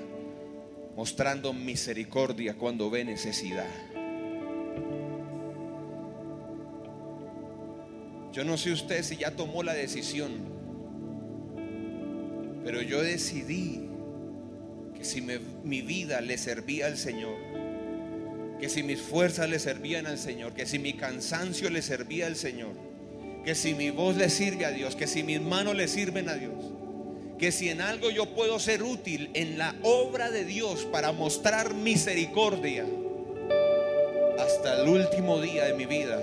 mostrando 0.97 1.53
misericordia 1.53 2.55
cuando 2.55 2.91
ve 2.91 3.05
necesidad. 3.05 3.69
Yo 8.33 8.45
no 8.45 8.57
sé 8.57 8.73
usted 8.73 9.03
si 9.03 9.17
ya 9.17 9.31
tomó 9.31 9.63
la 9.63 9.75
decisión, 9.75 10.33
pero 12.65 12.83
yo 12.83 13.03
decidí 13.03 13.89
que 14.97 15.05
si 15.05 15.21
mi 15.21 15.83
vida 15.83 16.21
le 16.21 16.39
servía 16.39 16.87
al 16.87 16.97
Señor, 16.97 17.37
que 18.61 18.69
si 18.69 18.83
mis 18.83 19.01
fuerzas 19.01 19.49
le 19.49 19.59
servían 19.59 20.07
al 20.07 20.19
Señor, 20.19 20.55
que 20.55 20.67
si 20.67 20.79
mi 20.79 20.95
cansancio 20.95 21.71
le 21.71 21.83
servía 21.83 22.27
al 22.27 22.37
Señor, 22.37 22.73
que 23.45 23.55
si 23.55 23.75
mi 23.75 23.91
voz 23.91 24.17
le 24.17 24.31
sirve 24.31 24.65
a 24.65 24.71
Dios, 24.71 24.97
que 24.97 25.07
si 25.07 25.23
mis 25.23 25.41
manos 25.41 25.75
le 25.75 25.87
sirven 25.87 26.29
a 26.29 26.35
Dios, 26.35 26.55
que 27.39 27.53
si 27.53 27.69
en 27.69 27.81
algo 27.81 28.11
yo 28.11 28.27
puedo 28.27 28.59
ser 28.59 28.83
útil 28.83 29.31
en 29.35 29.59
la 29.59 29.75
obra 29.83 30.31
de 30.31 30.45
Dios 30.45 30.87
para 30.91 31.13
mostrar 31.13 31.75
misericordia, 31.75 32.87
hasta 34.39 34.83
el 34.83 34.89
último 34.89 35.41
día 35.41 35.65
de 35.65 35.75
mi 35.75 35.87
vida 35.87 36.21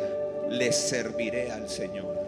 le 0.50 0.72
serviré 0.72 1.52
al 1.52 1.70
Señor. 1.70 2.21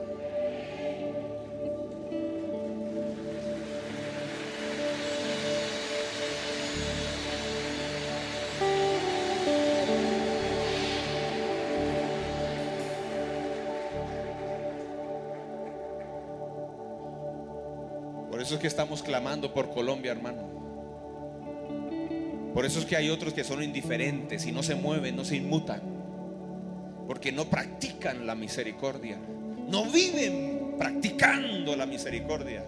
Eso 18.43 18.55
es 18.55 18.59
que 18.59 18.67
estamos 18.67 19.01
clamando 19.01 19.53
por 19.53 19.71
Colombia, 19.71 20.11
hermano. 20.11 20.41
Por 22.53 22.65
eso 22.65 22.79
es 22.79 22.85
que 22.85 22.97
hay 22.97 23.09
otros 23.09 23.33
que 23.33 23.45
son 23.45 23.63
indiferentes 23.63 24.45
y 24.45 24.51
no 24.51 24.61
se 24.61 24.75
mueven, 24.75 25.15
no 25.15 25.23
se 25.23 25.37
inmutan. 25.37 25.81
Porque 27.07 27.31
no 27.31 27.45
practican 27.45 28.27
la 28.27 28.35
misericordia. 28.35 29.17
No 29.69 29.85
viven 29.85 30.75
practicando 30.77 31.75
la 31.77 31.85
misericordia. 31.85 32.65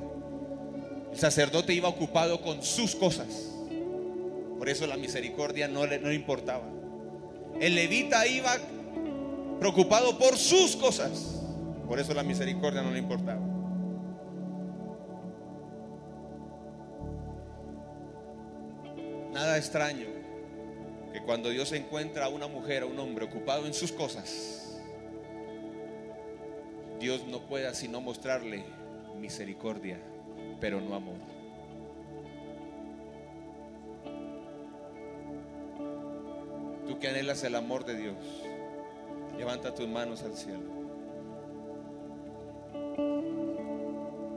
El 1.12 1.20
sacerdote 1.20 1.74
iba 1.74 1.90
ocupado 1.90 2.42
con 2.42 2.64
sus 2.64 2.96
cosas. 2.96 3.52
Por 4.58 4.70
eso 4.70 4.88
la 4.88 4.96
misericordia 4.96 5.68
no 5.68 5.86
le, 5.86 6.00
no 6.00 6.08
le 6.08 6.16
importaba. 6.16 6.70
El 7.60 7.76
levita 7.76 8.26
iba 8.28 8.52
preocupado 9.60 10.18
por 10.18 10.38
sus 10.38 10.78
cosas. 10.78 11.42
Por 11.86 12.00
eso 12.00 12.14
la 12.14 12.24
misericordia 12.24 12.82
no 12.82 12.92
le 12.92 13.00
importaba. 13.00 13.55
Extraño 19.58 20.08
que 21.14 21.22
cuando 21.22 21.50
Dios 21.50 21.72
encuentra 21.72 22.26
a 22.26 22.30
una 22.30 22.48
mujer, 22.48 22.84
a 22.84 22.86
un 22.86 23.00
hombre 23.00 23.26
ocupado 23.26 23.66
en 23.66 23.74
sus 23.74 23.92
cosas, 23.92 24.82
Dios 27.00 27.26
no 27.28 27.40
pueda 27.40 27.74
sino 27.74 28.02
mostrarle 28.02 28.64
misericordia, 29.20 29.98
pero 30.60 30.82
no 30.82 30.96
amor. 30.96 31.16
Tú 36.88 37.00
que 37.00 37.08
anhelas 37.08 37.44
el 37.44 37.56
amor 37.56 37.86
de 37.86 37.96
Dios, 37.96 38.16
levanta 39.38 39.74
tus 39.74 39.88
manos 39.88 40.24
al 40.24 40.36
cielo. 40.36 40.76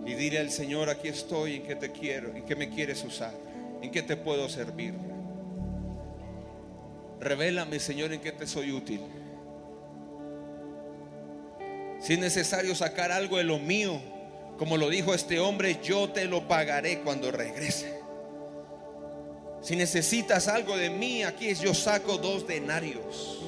Y 0.06 0.14
dile 0.14 0.38
al 0.38 0.50
Señor, 0.50 0.88
aquí 0.88 1.08
estoy, 1.08 1.56
en 1.56 1.62
que 1.64 1.76
te 1.76 1.90
quiero, 1.90 2.34
en 2.34 2.44
que 2.44 2.56
me 2.56 2.70
quieres 2.70 3.04
usar, 3.04 3.47
en 3.82 3.90
que 3.90 4.02
te 4.02 4.16
puedo 4.16 4.48
servir. 4.48 4.94
Revélame, 7.20 7.80
Señor, 7.80 8.12
en 8.12 8.20
que 8.20 8.32
te 8.32 8.46
soy 8.46 8.72
útil. 8.72 9.00
Si 12.00 12.12
es 12.12 12.18
necesario 12.18 12.74
sacar 12.74 13.10
algo 13.10 13.38
de 13.38 13.44
lo 13.44 13.58
mío, 13.58 14.00
como 14.56 14.76
lo 14.76 14.88
dijo 14.88 15.14
este 15.14 15.40
hombre, 15.40 15.78
yo 15.82 16.10
te 16.10 16.24
lo 16.24 16.46
pagaré 16.46 17.00
cuando 17.00 17.30
regrese. 17.30 18.00
Si 19.60 19.74
necesitas 19.74 20.46
algo 20.46 20.76
de 20.76 20.90
mí, 20.90 21.24
aquí 21.24 21.48
es 21.48 21.60
yo 21.60 21.74
saco 21.74 22.18
dos 22.18 22.46
denarios. 22.46 23.40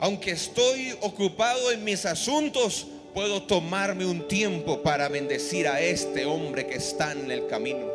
Aunque 0.00 0.30
estoy 0.32 0.96
ocupado 1.00 1.70
en 1.72 1.84
mis 1.84 2.04
asuntos, 2.06 2.86
puedo 3.16 3.42
tomarme 3.44 4.04
un 4.04 4.28
tiempo 4.28 4.82
para 4.82 5.08
bendecir 5.08 5.66
a 5.68 5.80
este 5.80 6.26
hombre 6.26 6.66
que 6.66 6.74
está 6.74 7.12
en 7.12 7.30
el 7.30 7.46
camino. 7.46 7.90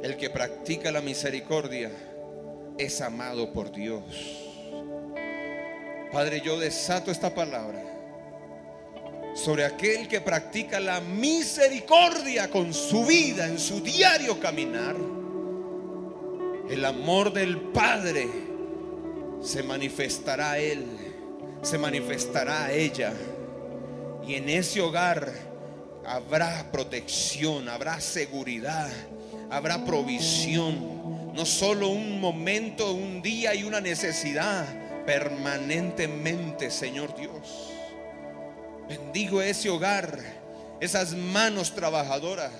El 0.00 0.16
que 0.16 0.30
practica 0.30 0.92
la 0.92 1.00
misericordia 1.00 1.90
es 2.78 3.00
amado 3.00 3.52
por 3.52 3.72
Dios. 3.72 4.04
Padre, 6.12 6.40
yo 6.40 6.56
desato 6.56 7.10
esta 7.10 7.34
palabra 7.34 7.82
sobre 9.34 9.64
aquel 9.64 10.06
que 10.06 10.20
practica 10.20 10.78
la 10.78 11.00
misericordia 11.00 12.48
con 12.48 12.72
su 12.72 13.04
vida 13.06 13.44
en 13.48 13.58
su 13.58 13.80
diario 13.80 14.38
caminar. 14.38 14.94
El 16.70 16.84
amor 16.84 17.32
del 17.32 17.58
Padre 17.58 18.28
se 19.42 19.64
manifestará 19.64 20.52
a 20.52 20.58
él, 20.60 21.05
se 21.62 21.78
manifestará 21.78 22.64
a 22.66 22.72
ella. 22.72 23.12
Y 24.26 24.34
en 24.34 24.48
ese 24.48 24.80
hogar 24.80 25.32
habrá 26.04 26.70
protección, 26.70 27.68
habrá 27.68 28.00
seguridad, 28.00 28.90
habrá 29.50 29.84
provisión. 29.84 31.32
No 31.34 31.44
solo 31.44 31.88
un 31.88 32.20
momento, 32.20 32.92
un 32.92 33.20
día 33.20 33.54
y 33.54 33.64
una 33.64 33.80
necesidad, 33.80 34.64
permanentemente, 35.04 36.70
Señor 36.70 37.14
Dios. 37.14 37.72
Bendigo 38.88 39.42
ese 39.42 39.68
hogar, 39.68 40.18
esas 40.80 41.12
manos 41.14 41.74
trabajadoras, 41.74 42.52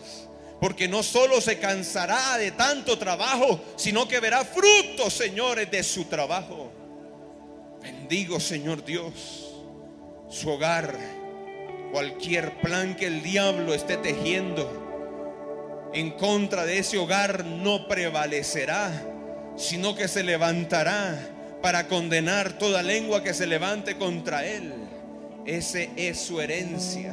porque 0.61 0.89
no 0.89 1.03
solo 1.03 1.41
se 1.41 1.59
cansará 1.59 2.37
de 2.37 2.51
tanto 2.51 2.99
trabajo, 2.99 3.61
sino 3.77 4.09
que 4.09 4.21
verá 4.21 4.45
frutos, 4.45 5.13
señores, 5.13 5.71
de 5.71 5.83
su 5.83 6.05
trabajo. 6.05 6.71
Bendigo, 7.87 8.41
Señor 8.41 8.85
Dios, 8.85 9.55
su 10.29 10.51
hogar, 10.51 10.93
cualquier 11.93 12.61
plan 12.61 12.97
que 12.97 13.07
el 13.07 13.23
diablo 13.23 13.75
esté 13.75 13.97
tejiendo 13.97 15.91
en 15.95 16.11
contra 16.11 16.67
de 16.67 16.81
ese 16.81 16.99
hogar 16.99 17.45
no 17.45 17.87
prevalecerá, 17.87 18.91
sino 19.57 19.95
que 19.95 20.09
se 20.09 20.25
levantará 20.25 21.17
para 21.63 21.87
condenar 21.87 22.59
toda 22.59 22.83
lengua 22.83 23.23
que 23.23 23.33
se 23.33 23.47
levante 23.47 23.97
contra 23.97 24.45
él. 24.45 24.75
Ese 25.45 25.91
es 25.95 26.19
su 26.19 26.41
herencia. 26.41 27.13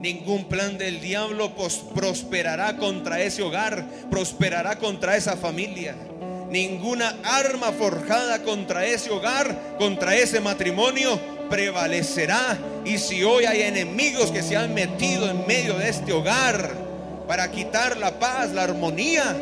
Ningún 0.00 0.48
plan 0.48 0.78
del 0.78 1.02
diablo 1.02 1.54
prosperará 1.94 2.78
contra 2.78 3.20
ese 3.20 3.42
hogar, 3.42 3.86
prosperará 4.10 4.78
contra 4.78 5.14
esa 5.14 5.36
familia. 5.36 5.94
Ninguna 6.54 7.16
arma 7.24 7.72
forjada 7.72 8.44
contra 8.44 8.86
ese 8.86 9.10
hogar, 9.10 9.76
contra 9.76 10.14
ese 10.14 10.38
matrimonio, 10.38 11.18
prevalecerá. 11.50 12.56
Y 12.84 12.98
si 12.98 13.24
hoy 13.24 13.44
hay 13.44 13.62
enemigos 13.62 14.30
que 14.30 14.40
se 14.40 14.56
han 14.56 14.72
metido 14.72 15.28
en 15.28 15.44
medio 15.48 15.76
de 15.76 15.88
este 15.88 16.12
hogar 16.12 16.70
para 17.26 17.50
quitar 17.50 17.96
la 17.96 18.20
paz, 18.20 18.52
la 18.52 18.62
armonía, 18.62 19.36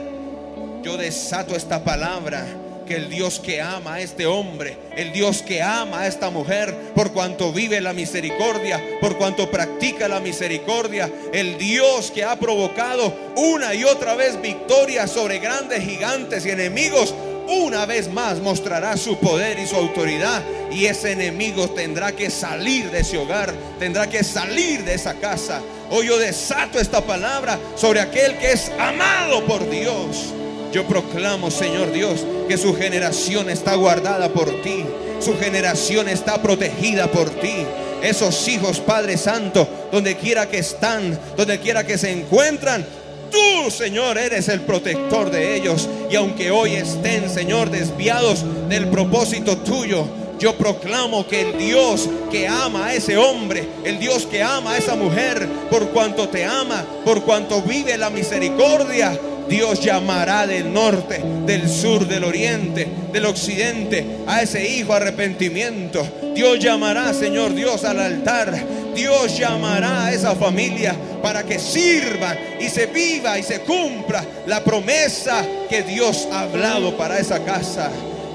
yo 0.82 0.96
desato 0.96 1.54
esta 1.54 1.84
palabra 1.84 2.46
que 2.84 2.96
el 2.96 3.08
Dios 3.08 3.40
que 3.40 3.60
ama 3.60 3.94
a 3.94 4.00
este 4.00 4.26
hombre, 4.26 4.76
el 4.96 5.12
Dios 5.12 5.42
que 5.42 5.62
ama 5.62 6.00
a 6.00 6.06
esta 6.06 6.30
mujer, 6.30 6.92
por 6.94 7.12
cuanto 7.12 7.52
vive 7.52 7.80
la 7.80 7.92
misericordia, 7.92 8.82
por 9.00 9.16
cuanto 9.16 9.50
practica 9.50 10.08
la 10.08 10.20
misericordia, 10.20 11.10
el 11.32 11.58
Dios 11.58 12.10
que 12.10 12.24
ha 12.24 12.38
provocado 12.38 13.14
una 13.36 13.74
y 13.74 13.84
otra 13.84 14.14
vez 14.14 14.40
victoria 14.40 15.06
sobre 15.06 15.38
grandes 15.38 15.82
gigantes 15.84 16.44
y 16.46 16.50
enemigos, 16.50 17.14
una 17.48 17.86
vez 17.86 18.10
más 18.10 18.40
mostrará 18.40 18.96
su 18.96 19.18
poder 19.18 19.58
y 19.58 19.66
su 19.66 19.76
autoridad 19.76 20.42
y 20.70 20.86
ese 20.86 21.12
enemigo 21.12 21.68
tendrá 21.70 22.12
que 22.12 22.30
salir 22.30 22.90
de 22.90 23.00
ese 23.00 23.18
hogar, 23.18 23.52
tendrá 23.78 24.08
que 24.08 24.24
salir 24.24 24.84
de 24.84 24.94
esa 24.94 25.14
casa. 25.14 25.60
Hoy 25.90 26.06
yo 26.06 26.18
desato 26.18 26.78
esta 26.78 27.02
palabra 27.02 27.58
sobre 27.76 28.00
aquel 28.00 28.38
que 28.38 28.52
es 28.52 28.70
amado 28.78 29.44
por 29.44 29.68
Dios 29.68 30.32
Yo 30.72 30.84
proclamo, 30.86 31.50
Señor 31.50 31.92
Dios, 31.92 32.24
que 32.48 32.56
su 32.56 32.74
generación 32.74 33.50
está 33.50 33.74
guardada 33.74 34.30
por 34.30 34.62
ti. 34.62 34.84
Su 35.20 35.38
generación 35.38 36.08
está 36.08 36.40
protegida 36.40 37.08
por 37.08 37.28
ti. 37.28 37.66
Esos 38.02 38.48
hijos, 38.48 38.80
Padre 38.80 39.18
Santo, 39.18 39.68
donde 39.92 40.16
quiera 40.16 40.48
que 40.48 40.58
están, 40.58 41.18
donde 41.36 41.60
quiera 41.60 41.86
que 41.86 41.98
se 41.98 42.10
encuentran, 42.10 42.84
tú, 43.30 43.70
Señor, 43.70 44.16
eres 44.16 44.48
el 44.48 44.62
protector 44.62 45.30
de 45.30 45.56
ellos. 45.56 45.88
Y 46.10 46.16
aunque 46.16 46.50
hoy 46.50 46.74
estén, 46.74 47.28
Señor, 47.28 47.70
desviados 47.70 48.44
del 48.68 48.88
propósito 48.88 49.58
tuyo, 49.58 50.06
yo 50.38 50.56
proclamo 50.56 51.26
que 51.28 51.42
el 51.42 51.58
Dios 51.58 52.08
que 52.30 52.48
ama 52.48 52.86
a 52.86 52.94
ese 52.94 53.16
hombre, 53.16 53.68
el 53.84 54.00
Dios 54.00 54.26
que 54.26 54.42
ama 54.42 54.72
a 54.72 54.78
esa 54.78 54.96
mujer, 54.96 55.46
por 55.70 55.90
cuanto 55.90 56.28
te 56.30 56.44
ama, 56.44 56.84
por 57.04 57.22
cuanto 57.22 57.62
vive 57.62 57.96
la 57.96 58.10
misericordia, 58.10 59.16
Dios 59.52 59.80
llamará 59.80 60.46
del 60.46 60.72
norte, 60.72 61.22
del 61.44 61.68
sur, 61.68 62.08
del 62.08 62.24
oriente, 62.24 62.88
del 63.12 63.26
occidente 63.26 64.02
a 64.26 64.40
ese 64.40 64.66
hijo 64.66 64.94
arrepentimiento. 64.94 66.08
Dios 66.34 66.58
llamará, 66.58 67.12
Señor 67.12 67.52
Dios, 67.52 67.84
al 67.84 68.00
altar. 68.00 68.58
Dios 68.94 69.36
llamará 69.36 70.06
a 70.06 70.12
esa 70.14 70.34
familia 70.34 70.96
para 71.22 71.42
que 71.42 71.58
sirva 71.58 72.34
y 72.58 72.70
se 72.70 72.86
viva 72.86 73.38
y 73.38 73.42
se 73.42 73.60
cumpla 73.60 74.24
la 74.46 74.64
promesa 74.64 75.44
que 75.68 75.82
Dios 75.82 76.28
ha 76.32 76.40
hablado 76.40 76.96
para 76.96 77.18
esa 77.18 77.44
casa. 77.44 77.90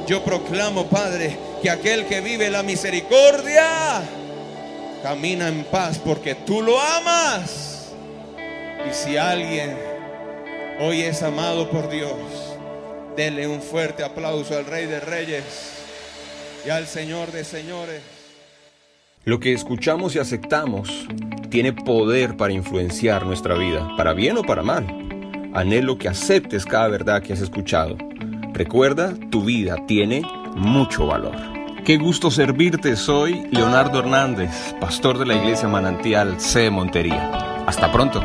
Yo 0.05 0.23
proclamo, 0.23 0.85
Padre, 0.85 1.35
que 1.63 1.71
aquel 1.71 2.05
que 2.05 2.21
vive 2.21 2.51
la 2.51 2.61
misericordia 2.61 4.03
camina 5.01 5.47
en 5.47 5.63
paz 5.63 5.97
porque 5.97 6.35
tú 6.35 6.61
lo 6.61 6.79
amas. 6.79 7.87
Y 8.87 8.93
si 8.93 9.17
alguien 9.17 9.86
hoy 10.79 11.01
es 11.01 11.23
amado 11.23 11.69
por 11.69 11.89
Dios, 11.89 12.11
dele 13.15 13.47
un 13.47 13.61
fuerte 13.61 14.03
aplauso 14.03 14.57
al 14.57 14.65
Rey 14.65 14.85
de 14.85 14.99
Reyes 14.99 15.43
y 16.65 16.69
al 16.69 16.87
Señor 16.87 17.31
de 17.31 17.43
Señores. 17.43 18.01
Lo 19.23 19.39
que 19.39 19.53
escuchamos 19.53 20.15
y 20.15 20.19
aceptamos 20.19 21.07
tiene 21.49 21.73
poder 21.73 22.37
para 22.37 22.53
influenciar 22.53 23.25
nuestra 23.25 23.55
vida, 23.55 23.87
para 23.97 24.13
bien 24.13 24.37
o 24.37 24.43
para 24.43 24.63
mal. 24.63 24.85
Anhelo 25.53 25.97
que 25.97 26.07
aceptes 26.07 26.65
cada 26.65 26.87
verdad 26.87 27.21
que 27.21 27.33
has 27.33 27.41
escuchado. 27.41 27.97
Recuerda, 28.53 29.13
tu 29.31 29.43
vida 29.43 29.75
tiene 29.87 30.21
mucho 30.55 31.07
valor. 31.07 31.35
Qué 31.83 31.97
gusto 31.97 32.31
servirte, 32.31 32.95
soy 32.95 33.47
Leonardo 33.51 33.99
Hernández, 33.99 34.75
pastor 34.79 35.17
de 35.17 35.25
la 35.25 35.35
iglesia 35.35 35.67
Manantial 35.67 36.39
C. 36.39 36.69
Montería. 36.69 37.63
Hasta 37.65 37.91
pronto. 37.91 38.21